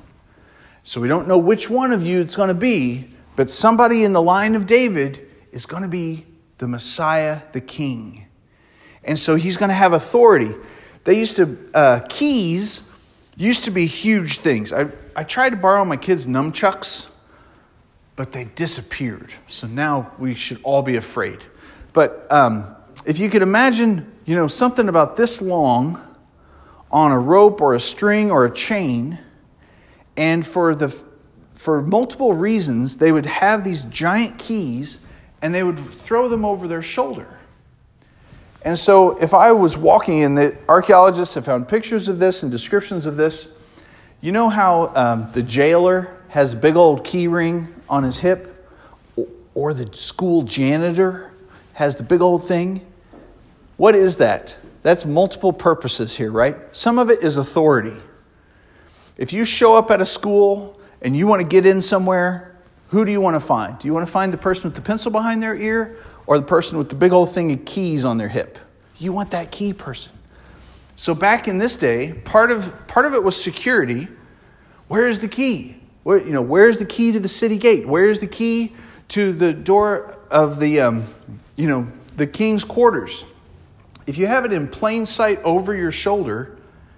So 0.84 1.02
we 1.02 1.08
don't 1.08 1.28
know 1.28 1.40
which 1.40 1.68
one 1.68 1.92
of 1.94 2.06
you 2.06 2.22
it's 2.22 2.36
going 2.36 2.50
to 2.50 2.54
be, 2.54 3.10
but 3.36 3.50
somebody 3.50 4.04
in 4.04 4.14
the 4.14 4.22
line 4.22 4.54
of 4.54 4.68
David 4.68 5.34
is 5.52 5.66
going 5.66 5.82
to 5.82 5.90
be 5.90 6.28
the 6.60 6.68
Messiah, 6.68 7.42
the 7.54 7.62
King. 7.62 8.28
And 9.04 9.18
so 9.18 9.34
he's 9.34 9.58
going 9.58 9.70
to 9.70 9.74
have 9.74 9.94
authority. 9.94 10.54
They 11.06 11.18
used 11.18 11.38
to, 11.38 11.58
uh, 11.74 12.02
keys 12.08 12.88
used 13.36 13.66
to 13.66 13.72
be 13.72 13.86
huge 13.86 14.40
things. 14.40 14.72
I, 14.72 14.90
I 15.16 15.24
tried 15.24 15.52
to 15.52 15.56
borrow 15.56 15.84
my 15.86 15.98
kids' 15.98 16.28
nunchucks, 16.28 17.08
but 18.16 18.32
they 18.32 18.46
disappeared. 18.46 19.34
So 19.48 19.68
now 19.68 20.12
we 20.20 20.36
should 20.36 20.60
all 20.64 20.82
be 20.82 20.96
afraid. 20.96 21.44
But 21.94 22.32
um, 22.32 22.76
if 23.06 23.20
you 23.20 23.30
could 23.30 23.42
imagine, 23.42 24.12
you 24.26 24.36
know, 24.36 24.48
something 24.48 24.88
about 24.88 25.16
this 25.16 25.42
long 25.42 26.02
on 26.92 27.12
a 27.12 27.20
rope 27.20 27.62
or 27.62 27.74
a 27.74 27.80
string 27.80 28.32
or 28.32 28.46
a 28.46 28.52
chain, 28.54 29.20
and 30.16 30.46
for 30.46 30.76
the 30.76 30.90
for 31.56 31.82
multiple 31.82 32.34
reasons, 32.34 32.98
they 32.98 33.12
would 33.12 33.26
have 33.26 33.64
these 33.64 33.86
giant 33.86 34.38
keys 34.38 35.00
and 35.42 35.56
they 35.56 35.64
would 35.64 35.80
throw 35.80 36.28
them 36.28 36.44
over 36.44 36.68
their 36.68 36.82
shoulder. 36.82 37.40
And 38.66 38.78
so, 38.78 39.18
if 39.18 39.34
I 39.34 39.52
was 39.52 39.78
walking, 39.78 40.24
and 40.24 40.38
the 40.38 40.56
archaeologists 40.70 41.36
have 41.36 41.46
found 41.46 41.68
pictures 41.68 42.08
of 42.08 42.20
this 42.20 42.44
and 42.44 42.52
descriptions 42.52 43.06
of 43.06 43.18
this, 43.18 43.50
you 44.22 44.32
know 44.32 44.48
how 44.48 44.94
um, 44.96 45.30
the 45.34 45.44
jailer 45.44 46.16
has 46.30 46.54
a 46.54 46.58
big 46.58 46.78
old 46.78 47.04
key 47.04 47.28
ring 47.28 47.74
on 47.90 48.04
his 48.04 48.20
hip, 48.20 48.68
or 49.54 49.74
the 49.74 49.92
school 49.94 50.44
janitor 50.44 51.32
has 51.74 51.98
the 51.98 52.04
big 52.04 52.22
old 52.22 52.48
thing? 52.48 52.86
What 53.76 53.96
is 53.96 54.18
that? 54.18 54.58
That's 54.82 55.06
multiple 55.06 55.52
purposes 55.52 56.16
here, 56.16 56.32
right? 56.32 56.56
Some 56.72 57.00
of 57.00 57.10
it 57.10 57.22
is 57.22 57.36
authority. 57.36 57.98
If 59.18 59.34
you 59.34 59.46
show 59.46 59.76
up 59.76 59.92
at 59.92 60.02
a 60.02 60.06
school 60.06 60.80
and 61.02 61.16
you 61.16 61.28
want 61.28 61.42
to 61.42 61.48
get 61.48 61.66
in 61.66 61.82
somewhere, 61.82 62.56
who 62.90 63.06
do 63.06 63.12
you 63.12 63.22
want 63.22 63.36
to 63.36 63.40
find? 63.40 63.78
Do 63.80 63.88
you 63.88 63.94
want 63.94 64.06
to 64.06 64.12
find 64.12 64.32
the 64.32 64.38
person 64.38 64.66
with 64.66 64.76
the 64.76 64.82
pencil 64.82 65.12
behind 65.12 65.42
their 65.42 65.56
ear 65.56 65.98
or 66.26 66.38
the 66.38 66.46
person 66.46 66.78
with 66.78 66.90
the 66.90 66.96
big 66.96 67.12
old 67.12 67.34
thing 67.34 67.52
of 67.52 67.66
keys 67.66 68.06
on 68.06 68.18
their 68.18 68.30
hip? 68.30 68.58
You 68.98 69.14
want 69.14 69.32
that 69.32 69.52
key 69.52 69.74
person. 69.74 70.12
So 70.96 71.16
back 71.16 71.48
in 71.48 71.58
this 71.58 71.78
day, 71.78 72.14
part 72.24 72.52
of 72.52 72.88
part 72.88 73.06
of 73.06 73.14
it 73.14 73.24
was 73.24 73.42
security. 73.42 74.08
Where 74.88 75.08
is 75.08 75.20
the 75.20 75.28
key? 75.28 75.78
Where, 76.04 76.20
you 76.20 76.32
know, 76.32 76.42
where's 76.42 76.78
the 76.78 76.86
key 76.86 77.12
to 77.14 77.20
the 77.20 77.28
city 77.28 77.58
gate? 77.58 77.88
Where's 77.88 78.20
the 78.20 78.28
key 78.28 78.74
to 79.10 79.32
the 79.34 79.54
door 79.54 80.18
of 80.30 80.60
the, 80.60 80.82
um, 80.82 81.06
you 81.56 81.68
know, 81.68 81.88
the 82.18 82.28
king's 82.28 82.64
quarters? 82.64 83.26
If 84.06 84.18
you 84.18 84.28
have 84.28 84.46
it 84.46 84.52
in 84.52 84.68
plain 84.68 85.06
sight 85.06 85.42
over 85.44 85.74
your 85.74 85.92
shoulder, 85.92 86.58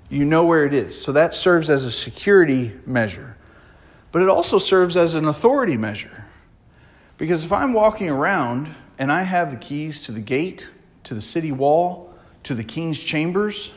you 0.09 0.25
know 0.25 0.45
where 0.45 0.65
it 0.65 0.73
is. 0.73 0.99
So 0.99 1.11
that 1.11 1.35
serves 1.35 1.69
as 1.69 1.85
a 1.85 1.91
security 1.91 2.73
measure. 2.85 3.37
But 4.11 4.21
it 4.21 4.29
also 4.29 4.57
serves 4.57 4.97
as 4.97 5.13
an 5.13 5.25
authority 5.25 5.77
measure. 5.77 6.25
Because 7.17 7.43
if 7.43 7.53
I'm 7.53 7.73
walking 7.73 8.09
around 8.09 8.73
and 8.97 9.11
I 9.11 9.23
have 9.23 9.51
the 9.51 9.57
keys 9.57 10.01
to 10.01 10.11
the 10.11 10.21
gate, 10.21 10.67
to 11.03 11.13
the 11.13 11.21
city 11.21 11.51
wall, 11.51 12.13
to 12.43 12.53
the 12.53 12.63
king's 12.63 13.03
chambers, 13.03 13.71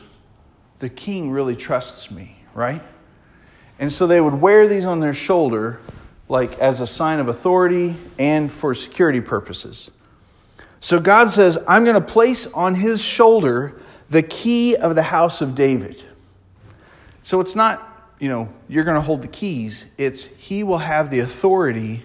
the 0.79 0.89
king 0.89 1.31
really 1.31 1.55
trusts 1.55 2.09
me, 2.09 2.37
right? 2.53 2.81
And 3.79 3.91
so 3.91 4.07
they 4.07 4.21
would 4.21 4.35
wear 4.35 4.67
these 4.67 4.85
on 4.85 4.99
their 4.99 5.13
shoulder 5.13 5.79
like 6.27 6.59
as 6.59 6.79
a 6.79 6.87
sign 6.87 7.19
of 7.19 7.27
authority 7.27 7.95
and 8.17 8.51
for 8.51 8.73
security 8.73 9.21
purposes. 9.21 9.89
So 10.79 10.99
God 10.99 11.29
says, 11.29 11.57
I'm 11.67 11.83
going 11.83 11.95
to 11.95 12.07
place 12.07 12.47
on 12.53 12.75
his 12.75 13.03
shoulder 13.03 13.81
the 14.09 14.21
key 14.21 14.75
of 14.75 14.95
the 14.95 15.03
house 15.03 15.41
of 15.41 15.55
David. 15.55 16.01
So 17.23 17.41
it's 17.41 17.55
not, 17.55 18.13
you 18.19 18.29
know, 18.29 18.49
you're 18.67 18.83
going 18.83 18.95
to 18.95 19.01
hold 19.01 19.21
the 19.21 19.27
keys. 19.27 19.87
It's 19.97 20.25
he 20.25 20.63
will 20.63 20.77
have 20.77 21.09
the 21.09 21.19
authority 21.19 22.03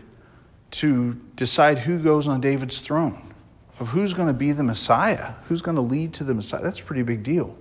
to 0.75 1.15
decide 1.37 1.79
who 1.79 2.01
goes 2.01 2.27
on 2.27 2.41
David's 2.41 2.81
throne, 2.81 3.33
of 3.79 3.91
who's 3.91 4.13
going 4.13 4.29
to 4.29 4.35
be 4.35 4.51
the 4.51 4.65
Messiah, 4.65 5.35
who's 5.45 5.63
going 5.63 5.77
to 5.77 5.81
lead 5.81 6.13
to 6.15 6.25
the 6.25 6.35
Messiah. 6.35 6.63
That's 6.63 6.81
a 6.81 6.83
pretty 6.83 7.03
big 7.03 7.23
deal. 7.23 7.57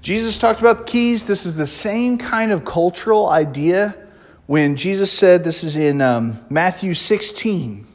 Jesus 0.00 0.38
talked 0.38 0.60
about 0.60 0.78
the 0.78 0.84
keys. 0.84 1.26
This 1.26 1.44
is 1.44 1.56
the 1.56 1.66
same 1.66 2.16
kind 2.16 2.50
of 2.50 2.64
cultural 2.64 3.28
idea 3.28 3.94
when 4.46 4.74
Jesus 4.74 5.12
said, 5.12 5.44
this 5.44 5.62
is 5.62 5.76
in 5.76 6.00
um, 6.00 6.42
Matthew 6.48 6.94
16. 6.94 7.86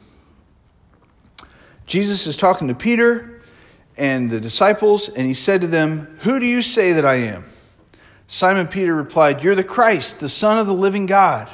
Jesus 1.86 2.26
is 2.26 2.36
talking 2.36 2.68
to 2.68 2.74
Peter 2.74 3.42
and 3.96 4.30
the 4.30 4.40
disciples, 4.40 5.08
and 5.08 5.26
he 5.26 5.34
said 5.34 5.60
to 5.62 5.66
them, 5.66 6.16
Who 6.20 6.38
do 6.38 6.46
you 6.46 6.62
say 6.62 6.92
that 6.92 7.04
I 7.04 7.16
am? 7.16 7.44
Simon 8.28 8.68
Peter 8.68 8.94
replied, 8.94 9.42
You're 9.42 9.54
the 9.54 9.64
Christ, 9.64 10.20
the 10.20 10.28
Son 10.28 10.58
of 10.58 10.66
the 10.66 10.74
living 10.74 11.06
God. 11.06 11.50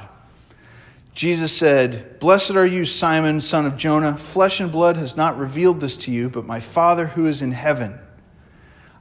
Jesus 1.14 1.56
said, 1.56 2.18
Blessed 2.20 2.52
are 2.52 2.66
you, 2.66 2.84
Simon, 2.84 3.40
son 3.40 3.66
of 3.66 3.76
Jonah. 3.76 4.16
Flesh 4.16 4.60
and 4.60 4.72
blood 4.72 4.96
has 4.96 5.16
not 5.16 5.38
revealed 5.38 5.80
this 5.80 5.96
to 5.98 6.10
you, 6.10 6.30
but 6.30 6.46
my 6.46 6.58
Father 6.58 7.06
who 7.08 7.26
is 7.26 7.42
in 7.42 7.52
heaven. 7.52 7.98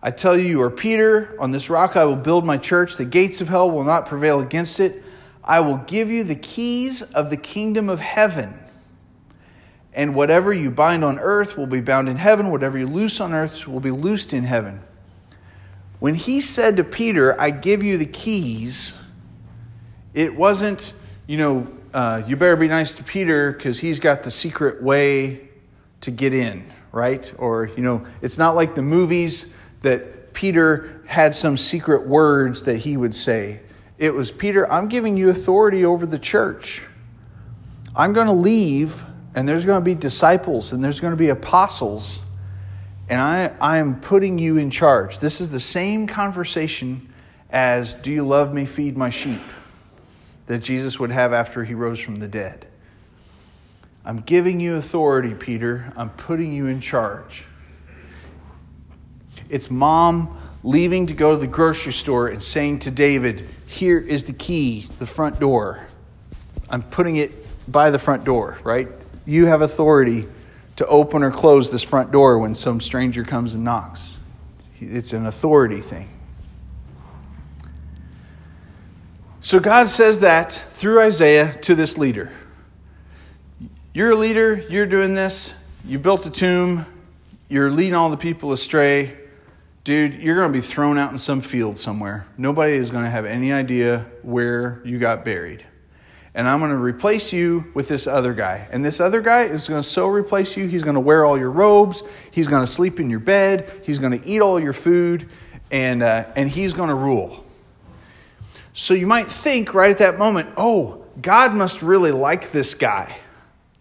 I 0.04 0.12
tell 0.12 0.38
you, 0.38 0.48
you 0.48 0.62
are 0.62 0.70
Peter. 0.70 1.38
On 1.40 1.52
this 1.52 1.70
rock 1.70 1.96
I 1.96 2.06
will 2.06 2.16
build 2.16 2.46
my 2.46 2.58
church. 2.58 2.98
The 2.98 3.06
gates 3.06 3.40
of 3.40 3.50
hell 3.50 3.70
will 3.70 3.84
not 3.84 4.08
prevail 4.08 4.40
against 4.40 4.80
it. 4.80 5.04
I 5.44 5.62
will 5.62 5.78
give 5.78 6.10
you 6.10 6.24
the 6.24 6.36
keys 6.36 7.02
of 7.02 7.30
the 7.30 7.38
kingdom 7.38 7.88
of 7.88 8.00
heaven. 8.00 8.58
And 9.94 10.16
whatever 10.16 10.54
you 10.54 10.72
bind 10.72 11.04
on 11.04 11.20
earth 11.20 11.58
will 11.58 11.68
be 11.68 11.82
bound 11.82 12.10
in 12.10 12.18
heaven. 12.18 12.50
Whatever 12.50 12.78
you 12.78 12.88
loose 12.88 13.20
on 13.20 13.34
earth 13.34 13.68
will 13.68 13.80
be 13.80 13.92
loosed 13.92 14.34
in 14.34 14.44
heaven. 14.44 14.82
When 16.00 16.16
he 16.16 16.42
said 16.42 16.78
to 16.78 16.84
Peter, 16.84 17.40
I 17.40 17.52
give 17.52 17.84
you 17.84 17.98
the 17.98 18.06
keys, 18.06 18.98
it 20.14 20.36
wasn't, 20.36 20.94
you 21.28 21.38
know, 21.38 21.68
uh, 21.94 22.24
you 22.28 22.36
better 22.36 22.56
be 22.56 22.68
nice 22.68 22.94
to 22.96 23.04
Peter 23.04 23.52
because 23.52 23.80
he's 23.80 24.00
got 24.00 24.24
the 24.24 24.32
secret 24.32 24.82
way 24.82 25.50
to 26.02 26.12
get 26.12 26.34
in, 26.34 26.66
right? 26.92 27.32
Or, 27.38 27.66
you 27.76 27.84
know, 27.84 28.06
it's 28.22 28.38
not 28.38 28.56
like 28.56 28.76
the 28.76 28.82
movies 28.82 29.52
that 29.82 30.34
Peter 30.34 31.02
had 31.06 31.36
some 31.36 31.58
secret 31.58 32.08
words 32.08 32.64
that 32.64 32.78
he 32.78 32.98
would 32.98 33.14
say. 33.14 33.60
It 33.98 34.14
was, 34.14 34.32
Peter, 34.32 34.72
I'm 34.72 34.88
giving 34.88 35.18
you 35.18 35.30
authority 35.30 35.86
over 35.86 36.06
the 36.06 36.20
church. 36.20 36.84
I'm 37.96 38.14
going 38.14 38.28
to 38.28 38.34
leave 38.34 39.04
and 39.36 39.48
there's 39.48 39.66
going 39.66 39.80
to 39.80 39.86
be 39.86 39.96
disciples 39.96 40.74
and 40.74 40.84
there's 40.84 41.00
going 41.00 41.12
to 41.12 41.18
be 41.18 41.30
apostles, 41.30 42.22
and 43.10 43.20
I, 43.20 43.52
I 43.60 43.78
am 43.78 44.00
putting 44.00 44.40
you 44.40 44.58
in 44.58 44.70
charge. 44.70 45.20
This 45.20 45.42
is 45.42 45.50
the 45.50 45.60
same 45.60 46.08
conversation 46.08 47.14
as, 47.50 47.96
Do 47.96 48.12
you 48.12 48.24
love 48.24 48.54
me? 48.54 48.66
Feed 48.66 48.98
my 48.98 49.10
sheep, 49.10 49.42
that 50.48 50.60
Jesus 50.60 51.00
would 51.00 51.12
have 51.12 51.34
after 51.34 51.64
he 51.64 51.74
rose 51.74 52.00
from 52.00 52.18
the 52.18 52.28
dead. 52.28 52.68
I'm 54.04 54.20
giving 54.20 54.60
you 54.60 54.76
authority, 54.76 55.34
Peter. 55.34 55.94
I'm 55.96 56.10
putting 56.10 56.52
you 56.54 56.68
in 56.68 56.82
charge. 56.82 57.46
It's 59.50 59.70
mom 59.70 60.38
leaving 60.64 61.06
to 61.08 61.14
go 61.14 61.34
to 61.34 61.38
the 61.38 61.48
grocery 61.48 61.94
store 61.94 62.28
and 62.28 62.42
saying 62.42 62.80
to 62.80 62.92
David, 62.92 63.48
Here 63.68 64.00
is 64.00 64.24
the 64.24 64.34
key 64.34 64.84
to 64.84 65.00
the 65.00 65.06
front 65.06 65.40
door. 65.40 65.86
I'm 66.70 66.84
putting 66.84 67.18
it 67.18 67.32
by 67.72 67.92
the 67.92 68.00
front 68.00 68.24
door, 68.24 68.58
right? 68.64 68.88
you 69.26 69.46
have 69.46 69.62
authority 69.62 70.28
to 70.78 70.86
open 70.88 71.24
or 71.24 71.32
close 71.32 71.70
this 71.70 71.84
front 71.84 72.12
door 72.12 72.38
when 72.40 72.54
some 72.54 72.80
stranger 72.80 73.24
comes 73.24 73.54
and 73.54 73.64
knocks. 73.64 74.18
It's 74.80 75.14
an 75.14 75.26
authority 75.26 75.82
thing. 75.82 76.10
So 79.52 79.60
God 79.60 79.90
says 79.90 80.22
that 80.22 80.54
through 80.70 81.02
Isaiah 81.02 81.52
to 81.64 81.76
this 81.76 81.98
leader. 81.98 82.32
You're 83.94 84.12
a 84.12 84.16
leader, 84.16 84.64
you're 84.70 84.86
doing 84.86 85.14
this, 85.14 85.54
you 85.84 86.00
built 86.00 86.26
a 86.26 86.30
tomb, 86.30 86.86
you're 87.50 87.70
leading 87.70 87.94
all 87.94 88.10
the 88.10 88.16
people 88.16 88.54
astray. 88.54 89.14
Dude, 89.84 90.14
you're 90.14 90.38
going 90.38 90.48
to 90.48 90.58
be 90.58 90.62
thrown 90.66 90.98
out 90.98 91.12
in 91.12 91.18
some 91.18 91.42
field 91.42 91.78
somewhere. 91.78 92.26
Nobody 92.38 92.76
is 92.76 92.92
going 92.92 93.04
to 93.04 93.10
have 93.10 93.26
any 93.26 93.52
idea 93.52 94.06
where 94.22 94.82
you 94.86 95.00
got 95.00 95.26
buried. 95.26 95.66
And 96.34 96.48
I'm 96.48 96.60
going 96.60 96.72
to 96.72 96.78
replace 96.78 97.34
you 97.34 97.70
with 97.74 97.90
this 97.90 98.08
other 98.08 98.34
guy. 98.34 98.70
And 98.72 98.86
this 98.86 99.02
other 99.02 99.20
guy 99.20 99.42
is 99.42 99.68
going 99.68 99.82
to 99.82 99.86
so 99.86 100.08
replace 100.08 100.56
you, 100.56 100.68
he's 100.68 100.84
going 100.84 100.96
to 100.96 101.02
wear 101.02 101.26
all 101.26 101.38
your 101.38 101.52
robes, 101.52 102.04
he's 102.32 102.48
going 102.48 102.64
to 102.64 102.72
sleep 102.72 103.02
in 103.02 103.10
your 103.10 103.20
bed, 103.20 103.70
he's 103.84 104.00
going 104.00 104.18
to 104.18 104.26
eat 104.26 104.40
all 104.40 104.62
your 104.62 104.72
food, 104.72 105.28
and, 105.72 106.02
uh, 106.04 106.28
and 106.38 106.50
he's 106.50 106.72
going 106.72 106.88
to 106.88 106.96
rule. 106.96 107.44
So 108.74 108.94
you 108.94 109.08
might 109.08 109.28
think 109.28 109.74
right 109.74 109.92
at 109.92 109.98
that 110.00 110.18
moment, 110.18 110.50
oh, 110.58 111.06
God 111.22 111.54
must 111.54 111.82
really 111.82 112.12
like 112.12 112.52
this 112.52 112.74
guy 112.74 113.16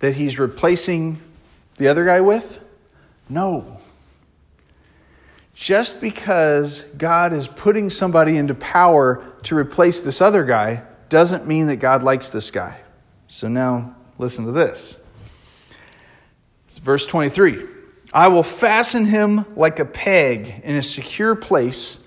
that 0.01 0.15
he's 0.15 0.39
replacing 0.39 1.21
the 1.77 1.89
other 1.89 2.05
guy 2.05 2.21
with? 2.21 2.63
No. 3.29 3.79
Just 5.55 6.01
because 6.01 6.83
God 6.97 7.33
is 7.33 7.47
putting 7.47 7.91
somebody 7.91 8.37
into 8.37 8.55
power 8.55 9.25
to 9.45 9.57
replace 9.57 10.01
this 10.01 10.21
other 10.21 10.45
guy 10.45 10.83
doesn't 11.09 11.47
mean 11.47 11.67
that 11.67 11.77
God 11.77 12.03
likes 12.03 12.31
this 12.31 12.51
guy. 12.51 12.81
So 13.29 13.47
now 13.47 13.95
listen 14.19 14.47
to 14.47 14.53
this. 14.53 14.97
It's 16.67 16.79
verse 16.79 17.07
23. 17.07 17.67
I 18.13 18.29
will 18.29 18.43
fasten 18.43 19.05
him 19.05 19.45
like 19.55 19.79
a 19.79 19.85
peg 19.85 20.63
in 20.65 20.77
a 20.77 20.83
secure 20.83 21.35
place 21.35 22.07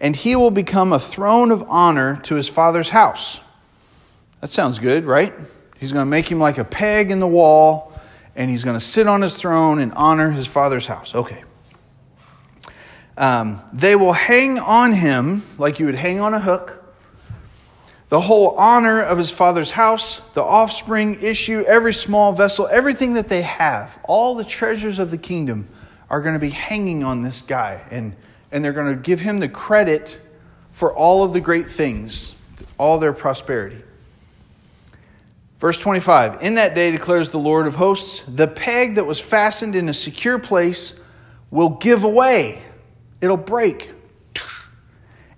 and 0.00 0.16
he 0.16 0.34
will 0.34 0.50
become 0.50 0.92
a 0.92 0.98
throne 0.98 1.50
of 1.50 1.62
honor 1.68 2.20
to 2.22 2.34
his 2.34 2.48
father's 2.48 2.88
house. 2.88 3.40
That 4.40 4.50
sounds 4.50 4.78
good, 4.78 5.04
right? 5.04 5.34
He's 5.78 5.92
going 5.92 6.04
to 6.04 6.10
make 6.10 6.30
him 6.30 6.38
like 6.38 6.58
a 6.58 6.64
peg 6.64 7.10
in 7.10 7.20
the 7.20 7.26
wall, 7.26 7.92
and 8.34 8.50
he's 8.50 8.64
going 8.64 8.78
to 8.78 8.84
sit 8.84 9.06
on 9.06 9.20
his 9.22 9.34
throne 9.34 9.78
and 9.78 9.92
honor 9.92 10.30
his 10.30 10.46
father's 10.46 10.86
house. 10.86 11.14
Okay. 11.14 11.44
Um, 13.16 13.62
they 13.72 13.96
will 13.96 14.14
hang 14.14 14.58
on 14.58 14.92
him 14.92 15.42
like 15.58 15.78
you 15.78 15.86
would 15.86 15.94
hang 15.94 16.20
on 16.20 16.32
a 16.32 16.40
hook. 16.40 16.76
The 18.08 18.20
whole 18.20 18.56
honor 18.56 19.02
of 19.02 19.18
his 19.18 19.30
father's 19.30 19.70
house, 19.70 20.20
the 20.32 20.42
offspring 20.42 21.18
issue, 21.22 21.60
every 21.60 21.92
small 21.92 22.32
vessel, 22.32 22.66
everything 22.72 23.12
that 23.14 23.28
they 23.28 23.42
have, 23.42 24.00
all 24.08 24.34
the 24.34 24.44
treasures 24.44 24.98
of 24.98 25.10
the 25.10 25.18
kingdom 25.18 25.68
are 26.08 26.20
going 26.20 26.34
to 26.34 26.40
be 26.40 26.50
hanging 26.50 27.04
on 27.04 27.22
this 27.22 27.40
guy. 27.42 27.82
And 27.90 28.16
and 28.52 28.64
they're 28.64 28.72
going 28.72 28.94
to 28.94 29.00
give 29.00 29.20
him 29.20 29.40
the 29.40 29.48
credit 29.48 30.20
for 30.72 30.94
all 30.94 31.22
of 31.22 31.32
the 31.32 31.40
great 31.40 31.66
things, 31.66 32.34
all 32.78 32.98
their 32.98 33.12
prosperity. 33.12 33.82
Verse 35.58 35.78
25 35.78 36.42
In 36.42 36.54
that 36.54 36.74
day 36.74 36.90
declares 36.90 37.30
the 37.30 37.38
Lord 37.38 37.66
of 37.66 37.76
hosts, 37.76 38.20
the 38.26 38.48
peg 38.48 38.94
that 38.94 39.06
was 39.06 39.20
fastened 39.20 39.76
in 39.76 39.88
a 39.88 39.94
secure 39.94 40.38
place 40.38 40.98
will 41.50 41.70
give 41.70 42.04
away, 42.04 42.62
it'll 43.20 43.36
break, 43.36 43.90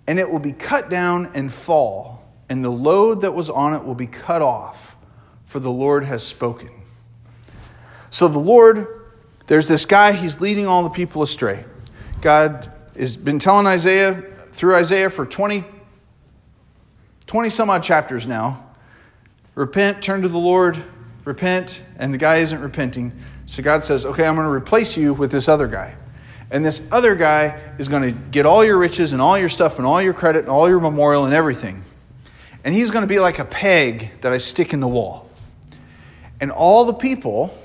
and 0.06 0.18
it 0.18 0.30
will 0.30 0.38
be 0.38 0.52
cut 0.52 0.88
down 0.88 1.30
and 1.34 1.52
fall, 1.52 2.24
and 2.48 2.64
the 2.64 2.70
load 2.70 3.22
that 3.22 3.34
was 3.34 3.50
on 3.50 3.74
it 3.74 3.84
will 3.84 3.94
be 3.94 4.06
cut 4.06 4.42
off, 4.42 4.96
for 5.46 5.58
the 5.58 5.70
Lord 5.70 6.04
has 6.04 6.22
spoken. 6.22 6.70
So 8.10 8.28
the 8.28 8.38
Lord, 8.38 8.86
there's 9.46 9.68
this 9.68 9.86
guy, 9.86 10.12
he's 10.12 10.40
leading 10.40 10.66
all 10.66 10.82
the 10.82 10.90
people 10.90 11.22
astray. 11.22 11.64
God 12.20 12.70
has 12.96 13.16
been 13.16 13.38
telling 13.38 13.66
Isaiah 13.66 14.22
through 14.50 14.74
Isaiah 14.74 15.10
for 15.10 15.24
20, 15.26 15.64
20 17.26 17.50
some 17.50 17.70
odd 17.70 17.82
chapters 17.82 18.26
now 18.26 18.66
repent, 19.54 20.02
turn 20.02 20.22
to 20.22 20.28
the 20.28 20.38
Lord, 20.38 20.82
repent, 21.24 21.82
and 21.98 22.12
the 22.12 22.18
guy 22.18 22.38
isn't 22.38 22.60
repenting. 22.60 23.12
So 23.46 23.62
God 23.62 23.82
says, 23.82 24.06
okay, 24.06 24.26
I'm 24.26 24.34
going 24.34 24.46
to 24.46 24.52
replace 24.52 24.96
you 24.96 25.12
with 25.14 25.30
this 25.30 25.48
other 25.48 25.68
guy. 25.68 25.94
And 26.50 26.64
this 26.64 26.86
other 26.92 27.14
guy 27.14 27.60
is 27.78 27.88
going 27.88 28.02
to 28.02 28.12
get 28.30 28.44
all 28.44 28.64
your 28.64 28.76
riches 28.76 29.12
and 29.12 29.22
all 29.22 29.38
your 29.38 29.48
stuff 29.48 29.78
and 29.78 29.86
all 29.86 30.02
your 30.02 30.12
credit 30.12 30.40
and 30.40 30.48
all 30.48 30.68
your 30.68 30.80
memorial 30.80 31.24
and 31.24 31.32
everything. 31.32 31.82
And 32.64 32.74
he's 32.74 32.90
going 32.90 33.02
to 33.02 33.08
be 33.08 33.18
like 33.18 33.38
a 33.38 33.44
peg 33.44 34.10
that 34.20 34.32
I 34.32 34.38
stick 34.38 34.72
in 34.72 34.80
the 34.80 34.88
wall. 34.88 35.30
And 36.40 36.50
all 36.50 36.84
the 36.84 36.92
people, 36.92 37.56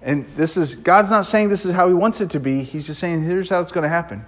and 0.00 0.26
this 0.36 0.56
is, 0.56 0.74
God's 0.74 1.10
not 1.10 1.26
saying 1.26 1.48
this 1.48 1.64
is 1.64 1.72
how 1.72 1.88
he 1.88 1.94
wants 1.94 2.20
it 2.20 2.30
to 2.30 2.40
be, 2.40 2.62
he's 2.62 2.86
just 2.86 2.98
saying 2.98 3.22
here's 3.22 3.48
how 3.48 3.60
it's 3.60 3.72
going 3.72 3.82
to 3.82 3.88
happen. 3.88 4.24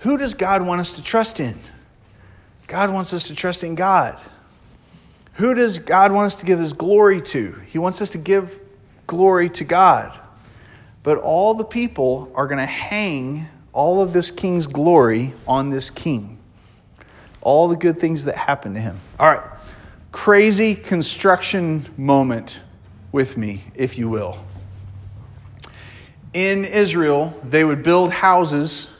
Who 0.00 0.16
does 0.16 0.34
God 0.34 0.66
want 0.66 0.80
us 0.80 0.94
to 0.94 1.02
trust 1.02 1.40
in? 1.40 1.58
God 2.66 2.92
wants 2.92 3.12
us 3.12 3.26
to 3.26 3.34
trust 3.34 3.64
in 3.64 3.74
God. 3.74 4.18
Who 5.34 5.54
does 5.54 5.78
God 5.78 6.12
want 6.12 6.26
us 6.26 6.36
to 6.36 6.46
give 6.46 6.58
his 6.58 6.72
glory 6.72 7.20
to? 7.22 7.54
He 7.66 7.78
wants 7.78 8.00
us 8.00 8.10
to 8.10 8.18
give 8.18 8.60
glory 9.06 9.50
to 9.50 9.64
God. 9.64 10.18
But 11.02 11.18
all 11.18 11.54
the 11.54 11.64
people 11.64 12.30
are 12.34 12.46
going 12.46 12.58
to 12.58 12.66
hang 12.66 13.48
all 13.72 14.02
of 14.02 14.12
this 14.12 14.30
king's 14.30 14.66
glory 14.66 15.32
on 15.46 15.70
this 15.70 15.90
king. 15.90 16.38
All 17.40 17.68
the 17.68 17.76
good 17.76 17.98
things 17.98 18.24
that 18.24 18.36
happen 18.36 18.74
to 18.74 18.80
him. 18.80 19.00
All 19.18 19.30
right. 19.30 19.42
Crazy 20.12 20.74
construction 20.74 21.86
moment 21.96 22.60
with 23.12 23.36
me, 23.36 23.62
if 23.74 23.98
you 23.98 24.08
will. 24.08 24.38
In 26.32 26.64
Israel, 26.64 27.38
they 27.44 27.64
would 27.64 27.82
build 27.82 28.12
houses 28.12 28.90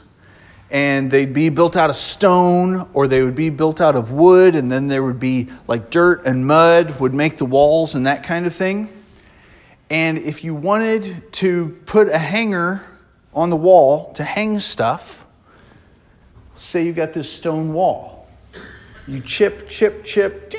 and 0.71 1.11
they'd 1.11 1.33
be 1.33 1.49
built 1.49 1.75
out 1.75 1.89
of 1.89 1.97
stone 1.97 2.87
or 2.93 3.05
they 3.05 3.23
would 3.23 3.35
be 3.35 3.49
built 3.49 3.81
out 3.81 3.97
of 3.97 4.11
wood 4.11 4.55
and 4.55 4.71
then 4.71 4.87
there 4.87 5.03
would 5.03 5.19
be 5.19 5.49
like 5.67 5.89
dirt 5.89 6.25
and 6.25 6.47
mud 6.47 6.99
would 6.99 7.13
make 7.13 7.37
the 7.37 7.45
walls 7.45 7.93
and 7.93 8.07
that 8.07 8.23
kind 8.23 8.45
of 8.45 8.55
thing. 8.55 8.87
And 9.89 10.17
if 10.17 10.45
you 10.45 10.55
wanted 10.55 11.33
to 11.33 11.77
put 11.85 12.07
a 12.07 12.17
hanger 12.17 12.81
on 13.33 13.49
the 13.49 13.57
wall 13.57 14.13
to 14.13 14.23
hang 14.23 14.59
stuff 14.61 15.25
say 16.55 16.85
you 16.85 16.93
got 16.93 17.11
this 17.13 17.31
stone 17.31 17.73
wall. 17.73 18.27
You 19.07 19.19
chip 19.19 19.67
chip 19.67 20.05
chip 20.05 20.53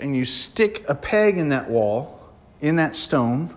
and 0.00 0.16
you 0.16 0.24
stick 0.24 0.84
a 0.88 0.94
peg 0.94 1.36
in 1.38 1.50
that 1.50 1.68
wall 1.68 2.20
in 2.60 2.76
that 2.76 2.96
stone. 2.96 3.54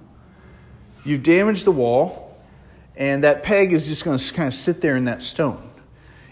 You 1.06 1.18
damage 1.18 1.64
the 1.64 1.72
wall 1.72 2.27
and 2.98 3.24
that 3.24 3.44
peg 3.44 3.72
is 3.72 3.88
just 3.88 4.04
going 4.04 4.18
to 4.18 4.34
kind 4.34 4.48
of 4.48 4.54
sit 4.54 4.82
there 4.82 4.98
in 4.98 5.06
that 5.06 5.22
stone. 5.22 5.70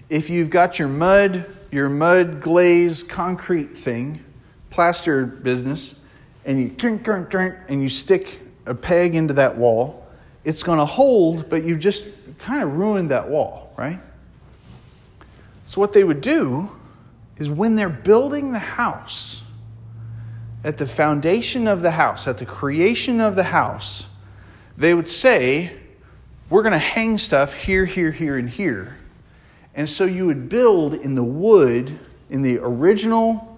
If 0.10 0.30
you've 0.30 0.50
got 0.50 0.80
your 0.80 0.88
mud, 0.88 1.46
your 1.72 1.90
mud 1.90 2.42
glaze 2.42 3.04
concrete 3.04 3.78
thing, 3.78 4.24
plaster 4.72 5.26
business, 5.26 5.96
and 6.44 6.60
you 6.60 6.76
and 7.68 7.82
you 7.82 7.90
stick 7.90 8.40
a 8.66 8.76
peg 8.76 9.16
into 9.16 9.36
that 9.36 9.58
wall, 9.58 10.06
it's 10.44 10.64
going 10.64 10.80
to 10.80 10.86
hold, 10.86 11.50
but 11.50 11.64
you 11.64 11.78
just 11.78 12.08
kind 12.40 12.64
of 12.64 12.74
ruined 12.74 13.12
that 13.12 13.30
wall, 13.30 13.74
right? 13.78 14.00
So 15.66 15.80
what 15.82 15.94
they 15.94 16.04
would 16.04 16.22
do 16.22 16.70
is 17.38 17.50
when 17.50 17.76
they're 17.76 17.90
building 17.90 18.52
the 18.52 18.60
house, 18.60 19.44
at 20.64 20.78
the 20.78 20.86
foundation 20.88 21.68
of 21.68 21.84
the 21.84 21.92
house, 21.92 22.28
at 22.28 22.40
the 22.40 22.46
creation 22.46 23.22
of 23.22 23.36
the 23.36 23.44
house, 23.44 24.08
they 24.78 24.96
would 24.96 25.08
say, 25.08 25.78
we're 26.50 26.62
going 26.62 26.74
to 26.74 26.78
hang 26.78 27.18
stuff 27.18 27.54
here, 27.54 27.86
here, 27.86 28.12
here, 28.12 28.38
and 28.38 28.50
here. 28.50 28.98
And 29.74 29.90
so 29.90 30.06
you 30.06 30.26
would 30.28 30.48
build 30.48 30.94
in 30.94 31.16
the 31.16 31.24
wood, 31.24 32.00
in 32.30 32.42
the 32.42 32.60
original 32.60 33.58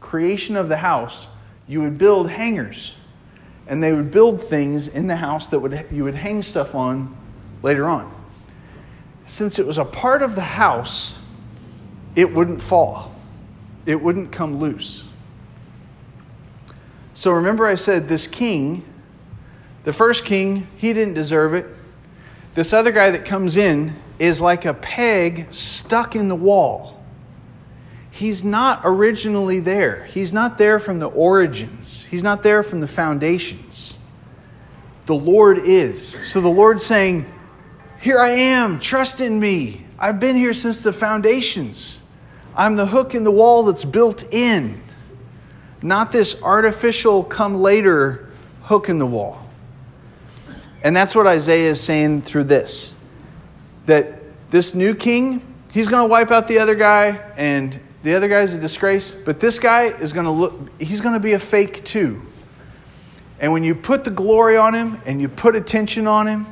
creation 0.00 0.56
of 0.56 0.68
the 0.68 0.78
house, 0.78 1.28
you 1.66 1.80
would 1.82 1.98
build 1.98 2.30
hangers. 2.30 2.94
And 3.66 3.82
they 3.82 3.92
would 3.92 4.10
build 4.10 4.42
things 4.42 4.88
in 4.88 5.06
the 5.06 5.16
house 5.16 5.46
that 5.48 5.60
would, 5.60 5.86
you 5.90 6.04
would 6.04 6.16
hang 6.16 6.42
stuff 6.42 6.74
on 6.74 7.16
later 7.62 7.88
on. 7.88 8.12
Since 9.26 9.60
it 9.60 9.66
was 9.66 9.78
a 9.78 9.84
part 9.84 10.22
of 10.22 10.34
the 10.34 10.40
house, 10.40 11.16
it 12.16 12.34
wouldn't 12.34 12.60
fall, 12.60 13.14
it 13.86 14.02
wouldn't 14.02 14.32
come 14.32 14.56
loose. 14.56 15.06
So 17.14 17.30
remember, 17.32 17.66
I 17.66 17.76
said 17.76 18.08
this 18.08 18.26
king, 18.26 18.84
the 19.84 19.92
first 19.92 20.24
king, 20.24 20.66
he 20.76 20.92
didn't 20.92 21.14
deserve 21.14 21.54
it. 21.54 21.66
This 22.60 22.74
other 22.74 22.92
guy 22.92 23.08
that 23.12 23.24
comes 23.24 23.56
in 23.56 23.94
is 24.18 24.42
like 24.42 24.66
a 24.66 24.74
peg 24.74 25.46
stuck 25.50 26.14
in 26.14 26.28
the 26.28 26.36
wall. 26.36 27.02
He's 28.10 28.44
not 28.44 28.82
originally 28.84 29.60
there. 29.60 30.04
He's 30.04 30.34
not 30.34 30.58
there 30.58 30.78
from 30.78 30.98
the 30.98 31.08
origins. 31.08 32.04
He's 32.10 32.22
not 32.22 32.42
there 32.42 32.62
from 32.62 32.80
the 32.80 32.86
foundations. 32.86 33.98
The 35.06 35.14
Lord 35.14 35.56
is. 35.56 36.06
So 36.06 36.42
the 36.42 36.50
Lord's 36.50 36.84
saying, 36.84 37.24
Here 37.98 38.20
I 38.20 38.28
am, 38.28 38.78
trust 38.78 39.22
in 39.22 39.40
me. 39.40 39.86
I've 39.98 40.20
been 40.20 40.36
here 40.36 40.52
since 40.52 40.82
the 40.82 40.92
foundations. 40.92 41.98
I'm 42.54 42.76
the 42.76 42.84
hook 42.84 43.14
in 43.14 43.24
the 43.24 43.30
wall 43.30 43.62
that's 43.62 43.86
built 43.86 44.30
in, 44.34 44.82
not 45.80 46.12
this 46.12 46.42
artificial 46.42 47.24
come 47.24 47.62
later 47.62 48.28
hook 48.64 48.90
in 48.90 48.98
the 48.98 49.06
wall. 49.06 49.49
And 50.82 50.96
that's 50.96 51.14
what 51.14 51.26
Isaiah 51.26 51.70
is 51.70 51.80
saying 51.80 52.22
through 52.22 52.44
this 52.44 52.94
that 53.86 54.20
this 54.50 54.74
new 54.74 54.94
king, 54.94 55.42
he's 55.72 55.88
going 55.88 56.06
to 56.06 56.10
wipe 56.10 56.30
out 56.30 56.46
the 56.46 56.58
other 56.58 56.74
guy, 56.74 57.20
and 57.36 57.80
the 58.02 58.14
other 58.14 58.28
guy's 58.28 58.54
a 58.54 58.60
disgrace, 58.60 59.10
but 59.10 59.40
this 59.40 59.58
guy 59.58 59.84
is 59.84 60.12
going 60.12 60.24
to 60.26 60.30
look, 60.30 60.80
he's 60.80 61.00
going 61.00 61.14
to 61.14 61.20
be 61.20 61.32
a 61.32 61.38
fake 61.38 61.84
too. 61.84 62.22
And 63.40 63.52
when 63.52 63.64
you 63.64 63.74
put 63.74 64.04
the 64.04 64.10
glory 64.10 64.56
on 64.56 64.74
him 64.74 65.00
and 65.06 65.20
you 65.20 65.28
put 65.28 65.56
attention 65.56 66.06
on 66.06 66.26
him 66.26 66.46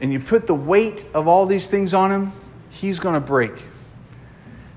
and 0.00 0.12
you 0.12 0.20
put 0.20 0.46
the 0.46 0.54
weight 0.54 1.06
of 1.14 1.28
all 1.28 1.46
these 1.46 1.68
things 1.68 1.94
on 1.94 2.10
him, 2.10 2.32
he's 2.70 2.98
going 2.98 3.14
to 3.14 3.20
break. 3.20 3.64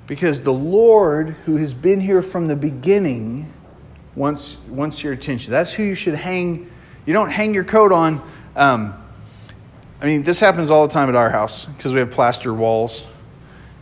Because 0.07 0.41
the 0.41 0.53
Lord, 0.53 1.29
who 1.45 1.57
has 1.57 1.73
been 1.73 1.99
here 1.99 2.21
from 2.21 2.47
the 2.47 2.55
beginning, 2.55 3.51
wants, 4.15 4.57
wants 4.67 5.03
your 5.03 5.13
attention. 5.13 5.51
That's 5.51 5.73
who 5.73 5.83
you 5.83 5.95
should 5.95 6.15
hang. 6.15 6.69
You 7.05 7.13
don't 7.13 7.29
hang 7.29 7.53
your 7.53 7.63
coat 7.63 7.91
on. 7.91 8.21
Um, 8.55 8.93
I 10.01 10.05
mean, 10.05 10.23
this 10.23 10.39
happens 10.39 10.71
all 10.71 10.87
the 10.87 10.93
time 10.93 11.09
at 11.09 11.15
our 11.15 11.29
house 11.29 11.65
because 11.65 11.93
we 11.93 11.99
have 11.99 12.11
plaster 12.11 12.53
walls. 12.53 13.05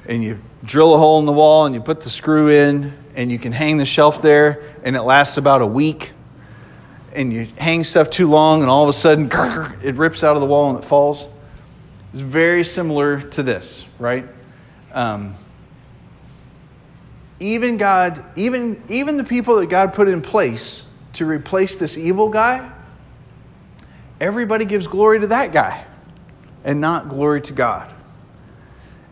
And 0.08 0.23
you 0.23 0.39
drill 0.63 0.95
a 0.95 0.97
hole 0.97 1.19
in 1.19 1.25
the 1.25 1.34
wall 1.34 1.65
and 1.65 1.75
you 1.75 1.82
put 1.82 2.01
the 2.01 2.10
screw 2.10 2.49
in 2.49 2.93
and 3.15 3.32
you 3.32 3.39
can 3.39 3.51
hang 3.51 3.77
the 3.77 3.86
shelf 3.86 4.21
there 4.21 4.63
and 4.84 4.95
it 4.95 5.01
lasts 5.01 5.38
about 5.38 5.62
a 5.62 5.67
week 5.67 6.12
and 7.13 7.32
you 7.32 7.47
hang 7.58 7.84
stuff 7.84 8.10
too 8.10 8.27
long 8.27 8.62
and 8.62 8.69
all 8.69 8.84
of 8.84 8.89
a 8.89 8.93
sudden 8.93 9.25
it 9.84 9.95
rips 9.95 10.23
out 10.23 10.36
of 10.36 10.41
the 10.41 10.47
wall 10.47 10.69
and 10.69 10.80
it 10.80 10.86
falls 10.86 11.27
it's 12.12 12.21
very 12.21 12.63
similar 12.63 13.21
to 13.21 13.43
this 13.43 13.86
right 13.99 14.25
um, 14.93 15.36
even 17.39 17.77
god 17.77 18.23
even 18.36 18.82
even 18.89 19.17
the 19.17 19.23
people 19.23 19.58
that 19.58 19.69
god 19.69 19.93
put 19.93 20.08
in 20.08 20.21
place 20.21 20.88
to 21.13 21.25
replace 21.25 21.77
this 21.77 21.97
evil 21.97 22.30
guy 22.30 22.71
everybody 24.19 24.65
gives 24.65 24.88
glory 24.88 25.19
to 25.19 25.27
that 25.27 25.51
guy 25.51 25.86
and 26.63 26.82
not 26.82 27.10
glory 27.10 27.41
to 27.41 27.53
god 27.53 27.93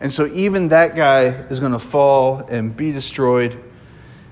and 0.00 0.12
so 0.12 0.26
even 0.26 0.68
that 0.68 0.94
guy 0.94 1.24
is 1.24 1.60
going 1.60 1.72
to 1.72 1.78
fall 1.78 2.40
and 2.48 2.76
be 2.76 2.92
destroyed. 2.92 3.62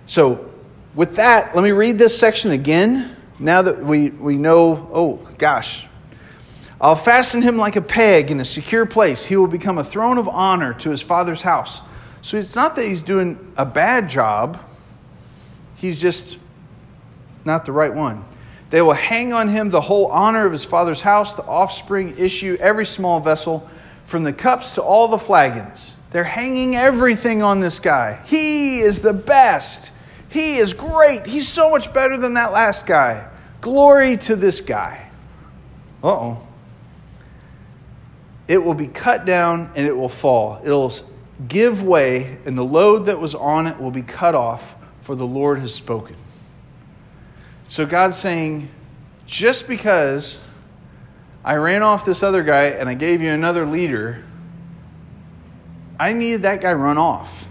So, 0.07 0.51
with 0.95 1.17
that, 1.17 1.55
let 1.55 1.65
me 1.65 1.73
read 1.73 1.99
this 1.99 2.19
section 2.19 2.51
again. 2.51 3.17
Now 3.41 3.63
that 3.63 3.83
we, 3.83 4.11
we 4.11 4.37
know, 4.37 4.89
oh 4.93 5.17
gosh, 5.39 5.87
I'll 6.81 6.95
fasten 6.95 7.43
him 7.43 7.57
like 7.57 7.77
a 7.77 7.83
peg 7.83 8.31
in 8.31 8.39
a 8.39 8.45
secure 8.45 8.87
place. 8.87 9.25
He 9.25 9.37
will 9.37 9.49
become 9.49 9.79
a 9.79 9.85
throne 9.85 10.19
of 10.19 10.29
honor 10.29 10.75
to 10.75 10.91
his 10.91 11.03
father's 11.03 11.43
house. 11.43 11.81
So 12.21 12.37
it's 12.37 12.55
not 12.55 12.77
that 12.77 12.85
he's 12.85 13.03
doing 13.03 13.53
a 13.57 13.67
bad 13.67 14.09
job, 14.09 14.61
he's 15.75 16.01
just 16.01 16.39
not 17.45 17.65
the 17.65 17.73
right 17.73 17.93
one. 17.93 18.25
They 18.71 18.83
will 18.83 18.95
hang 18.95 19.33
on 19.33 19.49
him 19.49 19.71
the 19.71 19.81
whole 19.81 20.07
honor 20.07 20.47
of 20.47 20.53
his 20.53 20.65
father's 20.65 21.01
house, 21.01 21.35
the 21.35 21.45
offspring 21.45 22.17
issue, 22.19 22.57
every 22.61 22.87
small 22.87 23.21
vessel 23.21 23.69
from 24.07 24.25
the 24.25 24.33
cups 24.33 24.75
to 24.75 24.83
all 24.83 25.09
the 25.09 25.19
flagons. 25.19 25.95
They're 26.11 26.25
hanging 26.25 26.77
everything 26.77 27.43
on 27.43 27.61
this 27.61 27.79
guy. 27.79 28.21
He 28.27 28.81
is 28.81 29.03
the 29.03 29.13
best. 29.13 29.93
He 30.29 30.57
is 30.57 30.73
great. 30.73 31.27
He's 31.27 31.49
so 31.49 31.71
much 31.71 31.93
better 31.93 32.17
than 32.17 32.35
that 32.35 32.53
last 32.53 32.87
guy. 32.87 33.29
Glory 33.61 34.17
to 34.19 34.37
this 34.37 34.61
guy. 34.61 35.09
Uh 36.03 36.09
oh. 36.09 36.47
It 38.47 38.63
will 38.63 38.75
be 38.75 38.87
cut 38.87 39.25
down 39.25 39.71
and 39.75 39.87
it 39.87 39.97
will 39.97 40.09
fall. 40.09 40.61
It'll 40.65 40.93
give 41.49 41.83
way, 41.83 42.39
and 42.45 42.57
the 42.57 42.65
load 42.65 43.07
that 43.07 43.19
was 43.19 43.35
on 43.35 43.67
it 43.67 43.81
will 43.81 43.91
be 43.91 44.03
cut 44.03 44.35
off, 44.35 44.77
for 45.01 45.15
the 45.15 45.27
Lord 45.27 45.59
has 45.59 45.75
spoken. 45.75 46.17
So 47.69 47.87
God's 47.87 48.17
saying, 48.17 48.69
just 49.27 49.67
because 49.67 50.43
I 51.45 51.57
ran 51.57 51.83
off 51.83 52.07
this 52.07 52.23
other 52.23 52.43
guy 52.43 52.69
and 52.69 52.89
I 52.89 52.95
gave 52.95 53.21
you 53.21 53.31
another 53.31 53.67
leader. 53.67 54.25
I 56.01 56.15
needed 56.15 56.43
that 56.43 56.63
guy 56.63 56.73
run 56.73 56.97
off. 56.97 57.47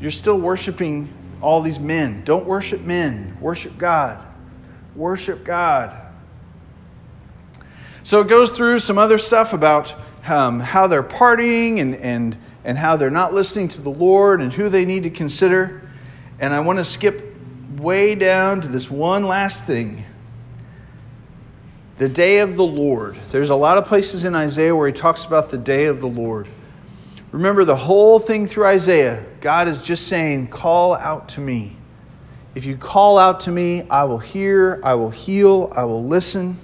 You're 0.00 0.10
still 0.10 0.38
worshiping 0.38 1.12
all 1.40 1.60
these 1.62 1.78
men. 1.78 2.24
Don't 2.24 2.44
worship 2.44 2.80
men, 2.80 3.38
worship 3.40 3.78
God. 3.78 4.24
Worship 4.96 5.44
God. 5.44 5.96
So 8.02 8.20
it 8.20 8.28
goes 8.28 8.50
through 8.50 8.80
some 8.80 8.98
other 8.98 9.18
stuff 9.18 9.52
about 9.52 9.94
um, 10.28 10.58
how 10.58 10.88
they're 10.88 11.02
partying 11.02 11.80
and, 11.80 11.94
and, 11.94 12.36
and 12.64 12.78
how 12.78 12.96
they're 12.96 13.10
not 13.10 13.32
listening 13.32 13.68
to 13.68 13.80
the 13.80 13.90
Lord 13.90 14.40
and 14.40 14.52
who 14.52 14.68
they 14.68 14.84
need 14.84 15.04
to 15.04 15.10
consider. 15.10 15.88
And 16.40 16.52
I 16.52 16.60
want 16.60 16.78
to 16.78 16.84
skip 16.84 17.35
way 17.76 18.14
down 18.14 18.60
to 18.62 18.68
this 18.68 18.90
one 18.90 19.24
last 19.24 19.64
thing 19.64 20.04
the 21.98 22.08
day 22.08 22.40
of 22.40 22.56
the 22.56 22.64
Lord. 22.64 23.16
There's 23.30 23.48
a 23.48 23.56
lot 23.56 23.78
of 23.78 23.86
places 23.86 24.24
in 24.24 24.34
Isaiah 24.34 24.74
where 24.74 24.86
he 24.86 24.92
talks 24.92 25.24
about 25.24 25.50
the 25.50 25.58
day 25.58 25.86
of 25.86 26.00
the 26.00 26.08
Lord. 26.08 26.48
Remember 27.32 27.64
the 27.64 27.76
whole 27.76 28.18
thing 28.18 28.46
through 28.46 28.66
Isaiah, 28.66 29.24
God 29.40 29.68
is 29.68 29.82
just 29.82 30.06
saying, 30.06 30.48
Call 30.48 30.94
out 30.94 31.28
to 31.30 31.40
me. 31.40 31.76
If 32.54 32.64
you 32.64 32.76
call 32.76 33.18
out 33.18 33.40
to 33.40 33.50
me, 33.50 33.86
I 33.90 34.04
will 34.04 34.18
hear, 34.18 34.80
I 34.82 34.94
will 34.94 35.10
heal, 35.10 35.72
I 35.76 35.84
will 35.84 36.04
listen. 36.04 36.58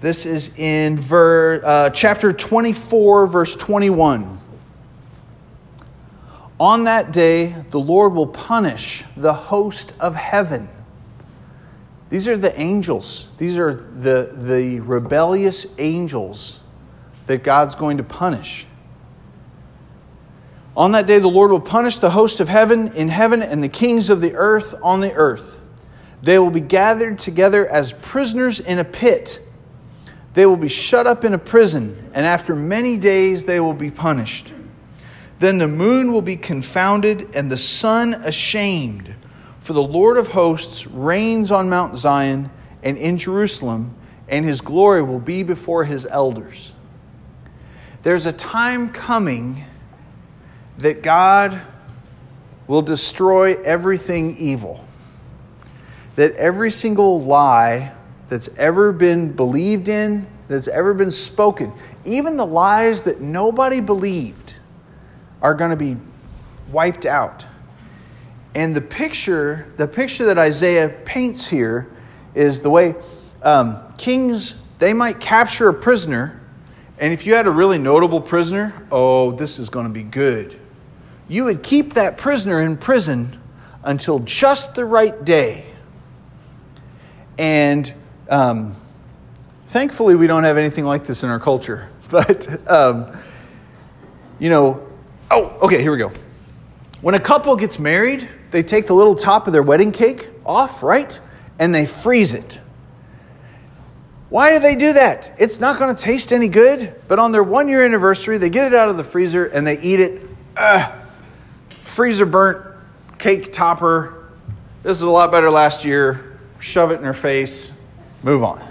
This 0.00 0.24
is 0.24 0.56
in 0.58 0.96
ver, 0.96 1.60
uh, 1.62 1.90
chapter 1.90 2.32
24, 2.32 3.26
verse 3.26 3.54
21. 3.54 4.39
On 6.60 6.84
that 6.84 7.12
day, 7.12 7.56
the 7.70 7.80
Lord 7.80 8.12
will 8.12 8.28
punish 8.28 9.02
the 9.16 9.34
host 9.34 9.94
of 9.98 10.14
heaven 10.14 10.68
these 12.10 12.26
are 12.26 12.36
the 12.36 12.60
angels. 12.60 13.28
These 13.38 13.56
are 13.56 13.72
the, 13.72 14.34
the 14.34 14.80
rebellious 14.80 15.66
angels 15.78 16.58
that 17.26 17.44
God's 17.44 17.76
going 17.76 17.98
to 17.98 18.02
punish. 18.02 18.66
On 20.76 20.92
that 20.92 21.06
day, 21.06 21.20
the 21.20 21.28
Lord 21.28 21.52
will 21.52 21.60
punish 21.60 21.98
the 21.98 22.10
host 22.10 22.40
of 22.40 22.48
heaven 22.48 22.92
in 22.94 23.08
heaven 23.08 23.42
and 23.42 23.62
the 23.62 23.68
kings 23.68 24.10
of 24.10 24.20
the 24.20 24.34
earth 24.34 24.74
on 24.82 25.00
the 25.00 25.12
earth. 25.12 25.60
They 26.22 26.38
will 26.38 26.50
be 26.50 26.60
gathered 26.60 27.18
together 27.18 27.66
as 27.66 27.92
prisoners 27.92 28.58
in 28.58 28.78
a 28.78 28.84
pit. 28.84 29.40
They 30.34 30.46
will 30.46 30.56
be 30.56 30.68
shut 30.68 31.06
up 31.06 31.24
in 31.24 31.32
a 31.32 31.38
prison, 31.38 32.10
and 32.12 32.26
after 32.26 32.56
many 32.56 32.98
days 32.98 33.44
they 33.44 33.60
will 33.60 33.74
be 33.74 33.90
punished. 33.90 34.52
Then 35.40 35.58
the 35.58 35.68
moon 35.68 36.12
will 36.12 36.22
be 36.22 36.36
confounded 36.36 37.28
and 37.34 37.50
the 37.50 37.56
sun 37.56 38.14
ashamed 38.14 39.16
for 39.60 39.72
the 39.72 39.82
Lord 39.82 40.16
of 40.16 40.28
hosts 40.28 40.86
reigns 40.86 41.50
on 41.50 41.68
Mount 41.68 41.96
Zion 41.96 42.50
and 42.82 42.96
in 42.96 43.18
Jerusalem, 43.18 43.94
and 44.28 44.44
his 44.44 44.60
glory 44.60 45.02
will 45.02 45.18
be 45.20 45.42
before 45.42 45.84
his 45.84 46.06
elders. 46.06 46.72
There's 48.02 48.26
a 48.26 48.32
time 48.32 48.90
coming 48.90 49.64
that 50.78 51.02
God 51.02 51.60
will 52.66 52.82
destroy 52.82 53.60
everything 53.62 54.36
evil. 54.38 54.84
That 56.16 56.34
every 56.36 56.70
single 56.70 57.20
lie 57.20 57.92
that's 58.28 58.48
ever 58.56 58.92
been 58.92 59.32
believed 59.32 59.88
in, 59.88 60.26
that's 60.48 60.68
ever 60.68 60.94
been 60.94 61.10
spoken, 61.10 61.72
even 62.04 62.36
the 62.36 62.46
lies 62.46 63.02
that 63.02 63.20
nobody 63.20 63.80
believed, 63.80 64.49
are 65.42 65.54
going 65.54 65.70
to 65.70 65.76
be 65.76 65.96
wiped 66.70 67.06
out. 67.06 67.46
And 68.54 68.74
the 68.74 68.80
picture, 68.80 69.72
the 69.76 69.86
picture 69.86 70.26
that 70.26 70.38
Isaiah 70.38 70.88
paints 70.88 71.46
here 71.48 71.90
is 72.34 72.60
the 72.60 72.70
way 72.70 72.94
um, 73.42 73.80
kings, 73.96 74.60
they 74.78 74.92
might 74.92 75.20
capture 75.20 75.68
a 75.68 75.74
prisoner. 75.74 76.40
And 76.98 77.12
if 77.12 77.26
you 77.26 77.34
had 77.34 77.46
a 77.46 77.50
really 77.50 77.78
notable 77.78 78.20
prisoner, 78.20 78.86
oh, 78.90 79.32
this 79.32 79.58
is 79.58 79.70
going 79.70 79.86
to 79.86 79.92
be 79.92 80.02
good. 80.02 80.58
You 81.28 81.44
would 81.44 81.62
keep 81.62 81.94
that 81.94 82.16
prisoner 82.16 82.60
in 82.60 82.76
prison 82.76 83.40
until 83.84 84.18
just 84.18 84.74
the 84.74 84.84
right 84.84 85.24
day. 85.24 85.64
And 87.38 87.90
um, 88.28 88.76
thankfully, 89.68 90.14
we 90.14 90.26
don't 90.26 90.44
have 90.44 90.58
anything 90.58 90.84
like 90.84 91.04
this 91.04 91.22
in 91.22 91.30
our 91.30 91.40
culture. 91.40 91.88
But, 92.10 92.68
um, 92.68 93.16
you 94.40 94.48
know, 94.48 94.89
oh, 95.30 95.56
okay, 95.62 95.80
here 95.82 95.92
we 95.92 95.98
go. 95.98 96.12
When 97.00 97.14
a 97.14 97.20
couple 97.20 97.54
gets 97.56 97.78
married, 97.78 98.28
they 98.50 98.62
take 98.62 98.86
the 98.86 98.94
little 98.94 99.14
top 99.14 99.46
of 99.46 99.52
their 99.52 99.62
wedding 99.62 99.92
cake 99.92 100.28
off, 100.44 100.82
right? 100.82 101.18
And 101.58 101.74
they 101.74 101.86
freeze 101.86 102.34
it. 102.34 102.60
Why 104.28 104.52
do 104.52 104.60
they 104.60 104.76
do 104.76 104.92
that? 104.92 105.34
It's 105.38 105.58
not 105.58 105.78
going 105.78 105.94
to 105.94 106.00
taste 106.00 106.32
any 106.32 106.48
good, 106.48 106.94
but 107.08 107.18
on 107.18 107.32
their 107.32 107.42
one 107.42 107.68
year 107.68 107.84
anniversary, 107.84 108.38
they 108.38 108.50
get 108.50 108.64
it 108.64 108.74
out 108.74 108.88
of 108.88 108.96
the 108.96 109.04
freezer 109.04 109.46
and 109.46 109.66
they 109.66 109.80
eat 109.80 109.98
it. 109.98 110.22
Ugh, 110.56 110.92
freezer 111.80 112.26
burnt 112.26 112.64
cake 113.18 113.52
topper. 113.52 114.30
This 114.82 114.96
is 114.96 115.02
a 115.02 115.10
lot 115.10 115.32
better 115.32 115.50
last 115.50 115.84
year. 115.84 116.38
Shove 116.60 116.92
it 116.92 116.96
in 116.96 117.04
her 117.04 117.14
face, 117.14 117.72
move 118.22 118.44
on. 118.44 118.62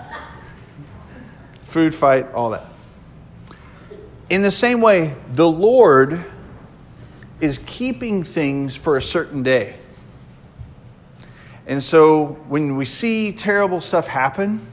Food 1.61 1.93
fight, 1.93 2.31
all 2.33 2.51
that. 2.51 2.65
In 4.29 4.41
the 4.41 4.51
same 4.51 4.79
way, 4.79 5.15
the 5.33 5.49
Lord 5.49 6.23
is 7.41 7.59
keeping 7.65 8.23
things 8.23 8.75
for 8.75 8.97
a 8.97 9.01
certain 9.01 9.43
day. 9.43 9.75
And 11.67 11.81
so 11.81 12.37
when 12.47 12.75
we 12.75 12.85
see 12.85 13.31
terrible 13.31 13.79
stuff 13.79 14.07
happen, 14.07 14.65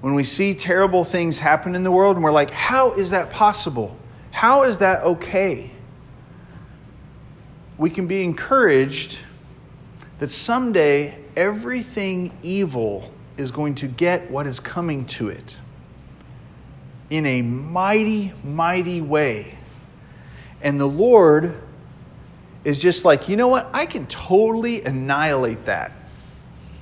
when 0.00 0.14
we 0.14 0.24
see 0.24 0.54
terrible 0.54 1.04
things 1.04 1.38
happen 1.38 1.74
in 1.74 1.82
the 1.82 1.90
world, 1.90 2.16
and 2.16 2.24
we're 2.24 2.32
like, 2.32 2.50
how 2.50 2.92
is 2.92 3.10
that 3.10 3.30
possible? 3.30 3.96
How 4.30 4.64
is 4.64 4.78
that 4.78 5.02
okay? 5.02 5.70
we 7.78 7.90
can 7.90 8.06
be 8.06 8.24
encouraged 8.24 9.18
that 10.18 10.28
someday 10.28 11.18
everything 11.36 12.32
evil 12.42 13.10
is 13.36 13.50
going 13.50 13.74
to 13.74 13.86
get 13.86 14.30
what 14.30 14.46
is 14.46 14.60
coming 14.60 15.04
to 15.04 15.28
it 15.28 15.58
in 17.10 17.26
a 17.26 17.42
mighty, 17.42 18.32
mighty 18.42 19.00
way. 19.00 19.55
And 20.66 20.80
the 20.80 20.86
Lord 20.86 21.62
is 22.64 22.82
just 22.82 23.04
like, 23.04 23.28
you 23.28 23.36
know 23.36 23.46
what? 23.46 23.70
I 23.72 23.86
can 23.86 24.04
totally 24.08 24.82
annihilate 24.82 25.66
that. 25.66 25.92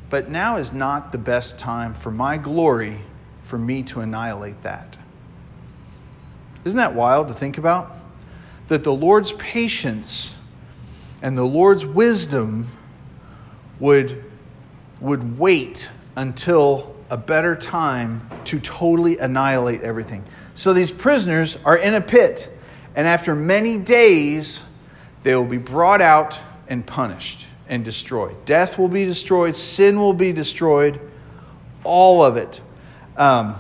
But 0.09 0.31
now 0.31 0.57
is 0.57 0.73
not 0.73 1.13
the 1.13 1.19
best 1.19 1.59
time 1.59 1.93
for 1.93 2.11
my 2.11 2.39
glory 2.39 3.03
for 3.43 3.59
me 3.59 3.83
to 3.83 4.01
annihilate 4.01 4.63
that. 4.63 4.97
Isn't 6.65 6.79
that 6.79 6.95
wild 6.95 7.29
to 7.29 7.35
think 7.35 7.59
about? 7.59 7.95
That 8.69 8.85
the 8.85 8.93
Lord's 8.95 9.33
patience 9.33 10.35
and 11.21 11.37
the 11.37 11.45
Lord's 11.45 11.85
wisdom 11.85 12.69
would, 13.81 14.25
would 14.99 15.39
wait 15.39 15.91
until 16.17 16.97
a 17.11 17.19
better 17.19 17.55
time 17.55 18.31
to 18.45 18.59
totally 18.61 19.19
annihilate 19.19 19.83
everything. 19.83 20.25
So 20.55 20.73
these 20.73 20.91
prisoners 20.91 21.59
are 21.67 21.77
in 21.77 21.93
a 21.93 22.01
pit, 22.01 22.49
and 22.95 23.07
after 23.07 23.35
many 23.35 23.79
days, 23.79 24.65
they 25.23 25.35
will 25.35 25.45
be 25.45 25.59
brought 25.59 26.01
out 26.01 26.41
and 26.69 26.87
punished 26.87 27.47
and 27.69 27.85
destroyed. 27.85 28.45
Death 28.45 28.79
will 28.79 28.89
be 28.89 29.05
destroyed, 29.05 29.57
sin 29.57 29.99
will 29.99 30.15
be 30.15 30.33
destroyed, 30.33 31.01
all 31.83 32.23
of 32.25 32.37
it. 32.37 32.61
Um, 33.17 33.57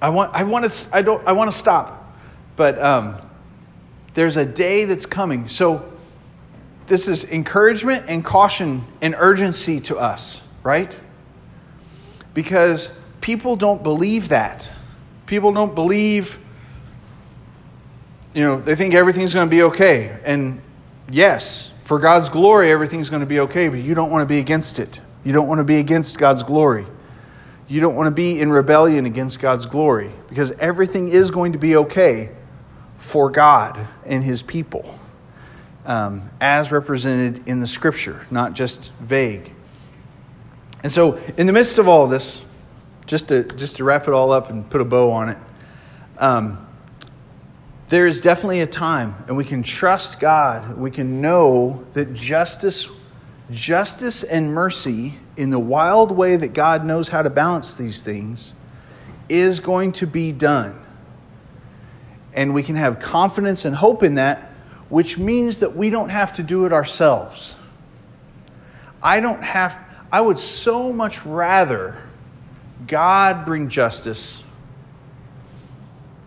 I 0.00 0.10
want, 0.10 0.34
I 0.34 0.44
want 0.44 0.70
to, 0.70 0.96
I 0.96 1.02
don't, 1.02 1.26
I 1.26 1.32
want 1.32 1.50
to 1.50 1.56
stop, 1.56 2.16
but 2.56 2.78
um, 2.78 3.16
there's 4.14 4.36
a 4.36 4.44
day 4.46 4.84
that's 4.84 5.06
coming. 5.06 5.48
So 5.48 5.92
this 6.86 7.08
is 7.08 7.24
encouragement 7.30 8.06
and 8.08 8.24
caution 8.24 8.82
and 9.02 9.14
urgency 9.16 9.80
to 9.82 9.96
us, 9.96 10.40
right? 10.62 10.98
Because 12.34 12.92
people 13.20 13.56
don't 13.56 13.82
believe 13.82 14.30
that. 14.30 14.70
People 15.26 15.52
don't 15.52 15.74
believe, 15.74 16.38
you 18.38 18.44
know, 18.44 18.54
they 18.54 18.76
think 18.76 18.94
everything's 18.94 19.34
going 19.34 19.48
to 19.48 19.50
be 19.50 19.64
okay. 19.64 20.16
And 20.24 20.62
yes, 21.10 21.72
for 21.82 21.98
God's 21.98 22.28
glory, 22.28 22.70
everything's 22.70 23.10
going 23.10 23.18
to 23.18 23.26
be 23.26 23.40
okay, 23.40 23.68
but 23.68 23.80
you 23.80 23.96
don't 23.96 24.12
want 24.12 24.22
to 24.22 24.32
be 24.32 24.38
against 24.38 24.78
it. 24.78 25.00
You 25.24 25.32
don't 25.32 25.48
want 25.48 25.58
to 25.58 25.64
be 25.64 25.78
against 25.78 26.18
God's 26.18 26.44
glory. 26.44 26.86
You 27.66 27.80
don't 27.80 27.96
want 27.96 28.06
to 28.06 28.12
be 28.12 28.40
in 28.40 28.52
rebellion 28.52 29.06
against 29.06 29.40
God's 29.40 29.66
glory 29.66 30.12
because 30.28 30.52
everything 30.52 31.08
is 31.08 31.32
going 31.32 31.54
to 31.54 31.58
be 31.58 31.74
okay 31.78 32.30
for 32.96 33.28
God 33.28 33.88
and 34.06 34.22
His 34.22 34.40
people 34.40 34.96
um, 35.84 36.30
as 36.40 36.70
represented 36.70 37.48
in 37.48 37.58
the 37.58 37.66
Scripture, 37.66 38.24
not 38.30 38.52
just 38.52 38.92
vague. 39.00 39.52
And 40.84 40.92
so, 40.92 41.18
in 41.36 41.48
the 41.48 41.52
midst 41.52 41.80
of 41.80 41.88
all 41.88 42.06
this, 42.06 42.44
just 43.04 43.26
to, 43.30 43.42
just 43.42 43.78
to 43.78 43.84
wrap 43.84 44.06
it 44.06 44.14
all 44.14 44.30
up 44.30 44.48
and 44.48 44.70
put 44.70 44.80
a 44.80 44.84
bow 44.84 45.10
on 45.10 45.30
it, 45.30 45.38
um, 46.18 46.67
there 47.88 48.06
is 48.06 48.20
definitely 48.20 48.60
a 48.60 48.66
time, 48.66 49.14
and 49.26 49.36
we 49.36 49.44
can 49.44 49.62
trust 49.62 50.20
God. 50.20 50.76
We 50.76 50.90
can 50.90 51.20
know 51.20 51.86
that 51.94 52.12
justice, 52.14 52.88
justice 53.50 54.22
and 54.22 54.52
mercy 54.52 55.18
in 55.36 55.50
the 55.50 55.58
wild 55.58 56.12
way 56.12 56.36
that 56.36 56.52
God 56.52 56.84
knows 56.84 57.08
how 57.08 57.22
to 57.22 57.30
balance 57.30 57.74
these 57.74 58.02
things, 58.02 58.54
is 59.28 59.60
going 59.60 59.92
to 59.92 60.06
be 60.06 60.32
done. 60.32 60.78
And 62.34 62.54
we 62.54 62.62
can 62.62 62.76
have 62.76 63.00
confidence 63.00 63.64
and 63.64 63.74
hope 63.74 64.02
in 64.02 64.16
that, 64.16 64.52
which 64.88 65.18
means 65.18 65.60
that 65.60 65.74
we 65.74 65.90
don't 65.90 66.10
have 66.10 66.34
to 66.34 66.42
do 66.42 66.66
it 66.66 66.72
ourselves. 66.72 67.56
I 69.02 69.20
don't 69.20 69.42
have, 69.42 69.78
I 70.12 70.20
would 70.20 70.38
so 70.38 70.92
much 70.92 71.24
rather 71.24 72.02
God 72.86 73.46
bring 73.46 73.68
justice 73.68 74.42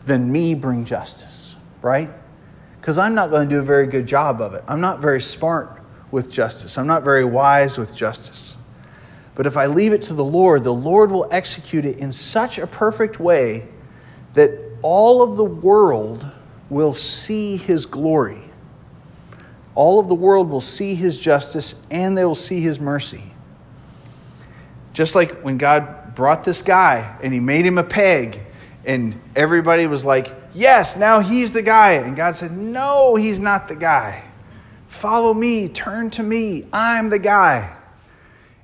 than 0.05 0.31
me 0.31 0.53
bring 0.53 0.85
justice, 0.85 1.40
right? 1.81 2.09
Because 2.79 2.97
I'm 2.97 3.15
not 3.15 3.29
going 3.29 3.47
to 3.47 3.55
do 3.55 3.59
a 3.59 3.63
very 3.63 3.87
good 3.87 4.07
job 4.07 4.41
of 4.41 4.53
it. 4.53 4.63
I'm 4.67 4.81
not 4.81 4.99
very 4.99 5.21
smart 5.21 5.81
with 6.09 6.29
justice, 6.29 6.77
I'm 6.77 6.87
not 6.87 7.03
very 7.03 7.23
wise 7.23 7.77
with 7.77 7.95
justice. 7.95 8.57
But 9.33 9.47
if 9.47 9.55
I 9.55 9.67
leave 9.67 9.93
it 9.93 10.01
to 10.03 10.13
the 10.13 10.25
Lord, 10.25 10.63
the 10.63 10.73
Lord 10.73 11.09
will 11.09 11.27
execute 11.31 11.85
it 11.85 11.97
in 11.97 12.11
such 12.11 12.59
a 12.59 12.67
perfect 12.67 13.19
way 13.19 13.67
that 14.33 14.51
all 14.81 15.21
of 15.21 15.37
the 15.37 15.45
world 15.45 16.29
will 16.69 16.93
see 16.93 17.55
his 17.55 17.85
glory. 17.85 18.41
All 19.73 19.99
of 19.99 20.09
the 20.09 20.15
world 20.15 20.49
will 20.49 20.59
see 20.59 20.95
his 20.95 21.17
justice 21.17 21.75
and 21.89 22.17
they 22.17 22.25
will 22.25 22.35
see 22.35 22.59
his 22.59 22.79
mercy. 22.79 23.23
Just 24.93 25.15
like 25.15 25.41
when 25.41 25.57
God 25.57 26.13
brought 26.13 26.43
this 26.43 26.61
guy 26.61 27.17
and 27.21 27.33
he 27.33 27.39
made 27.39 27.65
him 27.65 27.77
a 27.77 27.83
peg, 27.83 28.41
and 28.85 29.19
everybody 29.35 29.87
was 29.87 30.03
like, 30.03 30.35
Yes, 30.53 30.97
now 30.97 31.19
he's 31.19 31.53
the 31.53 31.61
guy. 31.61 31.93
And 31.93 32.15
God 32.15 32.35
said, 32.35 32.51
No, 32.51 33.15
he's 33.15 33.39
not 33.39 33.67
the 33.67 33.75
guy. 33.75 34.23
Follow 34.87 35.33
me, 35.33 35.69
turn 35.69 36.09
to 36.11 36.23
me. 36.23 36.65
I'm 36.73 37.09
the 37.09 37.19
guy 37.19 37.77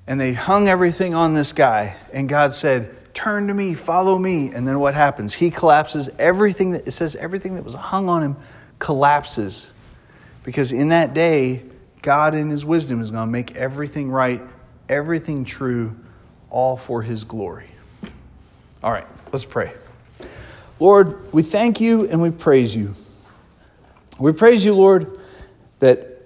and 0.07 0.19
they 0.19 0.33
hung 0.33 0.69
everything 0.69 1.13
on 1.13 1.33
this 1.33 1.51
guy. 1.51 1.95
And 2.13 2.27
God 2.27 2.53
said, 2.53 2.93
Turn 3.13 3.47
to 3.47 3.53
me, 3.53 3.73
follow 3.73 4.17
me. 4.17 4.51
And 4.51 4.67
then 4.67 4.79
what 4.79 4.93
happens? 4.93 5.33
He 5.33 5.49
collapses. 5.49 6.07
Everything 6.19 6.71
that 6.71 6.87
it 6.87 6.91
says, 6.91 7.15
everything 7.15 7.55
that 7.55 7.63
was 7.63 7.73
hung 7.73 8.09
on 8.09 8.21
him 8.21 8.37
collapses. 8.77 9.71
Because 10.43 10.71
in 10.71 10.89
that 10.89 11.15
day, 11.15 11.63
God 12.03 12.35
in 12.35 12.49
his 12.49 12.63
wisdom 12.63 13.01
is 13.01 13.09
going 13.09 13.27
to 13.27 13.31
make 13.31 13.55
everything 13.55 14.11
right, 14.11 14.39
everything 14.87 15.45
true, 15.45 15.95
all 16.51 16.77
for 16.77 17.01
his 17.01 17.23
glory. 17.23 17.69
All 18.83 18.91
right, 18.91 19.07
let's 19.33 19.45
pray. 19.45 19.73
Lord, 20.79 21.33
we 21.33 21.41
thank 21.41 21.81
you 21.81 22.07
and 22.07 22.21
we 22.21 22.29
praise 22.29 22.75
you. 22.75 22.93
We 24.19 24.31
praise 24.33 24.63
you, 24.63 24.73
Lord, 24.73 25.19
that 25.79 26.21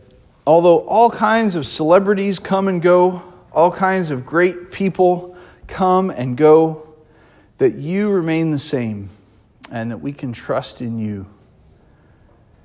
although 0.46 0.80
all 0.80 1.10
kinds 1.10 1.56
of 1.56 1.66
celebrities 1.66 2.40
come 2.40 2.68
and 2.68 2.82
go, 2.82 3.22
all 3.52 3.72
kinds 3.72 4.12
of 4.12 4.26
great 4.26 4.72
people 4.72 5.38
come 5.68 6.10
and 6.10 6.36
go, 6.36 6.88
that 7.58 7.76
you 7.76 8.10
remain 8.10 8.52
the 8.52 8.60
same 8.60 9.10
and 9.72 9.92
that 9.92 9.98
we 9.98 10.12
can 10.12 10.34
trust 10.34 10.82
in 10.82 11.00
you. 11.00 11.28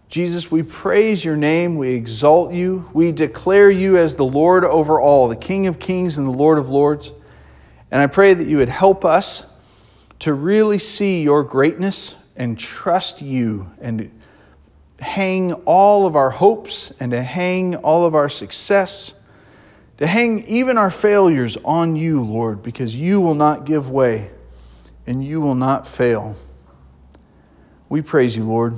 Jesus, 0.08 0.50
we 0.50 0.62
praise 0.62 1.24
your 1.24 1.36
name, 1.36 1.76
we 1.76 1.94
exalt 1.94 2.52
you, 2.52 2.88
we 2.92 3.10
declare 3.12 3.70
you 3.70 3.96
as 3.96 4.16
the 4.16 4.24
Lord 4.24 4.64
over 4.64 5.00
all, 5.00 5.28
the 5.28 5.36
King 5.36 5.66
of 5.66 5.78
kings 5.78 6.16
and 6.16 6.26
the 6.26 6.32
Lord 6.32 6.58
of 6.58 6.70
lords. 6.70 7.12
And 7.90 8.00
I 8.00 8.06
pray 8.06 8.32
that 8.34 8.46
you 8.46 8.58
would 8.58 8.68
help 8.68 9.04
us 9.04 9.46
to 10.20 10.32
really 10.32 10.78
see 10.78 11.22
your 11.22 11.42
greatness 11.42 12.16
and 12.36 12.58
trust 12.58 13.22
you 13.22 13.70
and 13.80 14.10
hang 15.00 15.52
all 15.52 16.06
of 16.06 16.16
our 16.16 16.30
hopes 16.30 16.92
and 16.98 17.10
to 17.12 17.22
hang 17.22 17.76
all 17.76 18.06
of 18.06 18.14
our 18.14 18.28
success 18.28 19.12
to 19.98 20.06
hang 20.06 20.44
even 20.46 20.76
our 20.76 20.90
failures 20.90 21.56
on 21.64 21.96
you, 21.96 22.22
Lord, 22.22 22.62
because 22.62 22.98
you 22.98 23.20
will 23.20 23.34
not 23.34 23.64
give 23.64 23.90
way 23.90 24.30
and 25.06 25.24
you 25.24 25.40
will 25.40 25.54
not 25.54 25.86
fail. 25.86 26.36
We 27.88 28.02
praise 28.02 28.36
you, 28.36 28.44
Lord. 28.44 28.74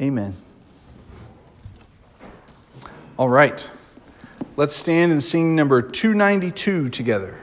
Amen. 0.00 0.34
All 3.18 3.28
right. 3.28 3.68
Let's 4.56 4.74
stand 4.74 5.12
and 5.12 5.22
sing 5.22 5.54
number 5.54 5.82
292 5.82 6.88
together. 6.88 7.36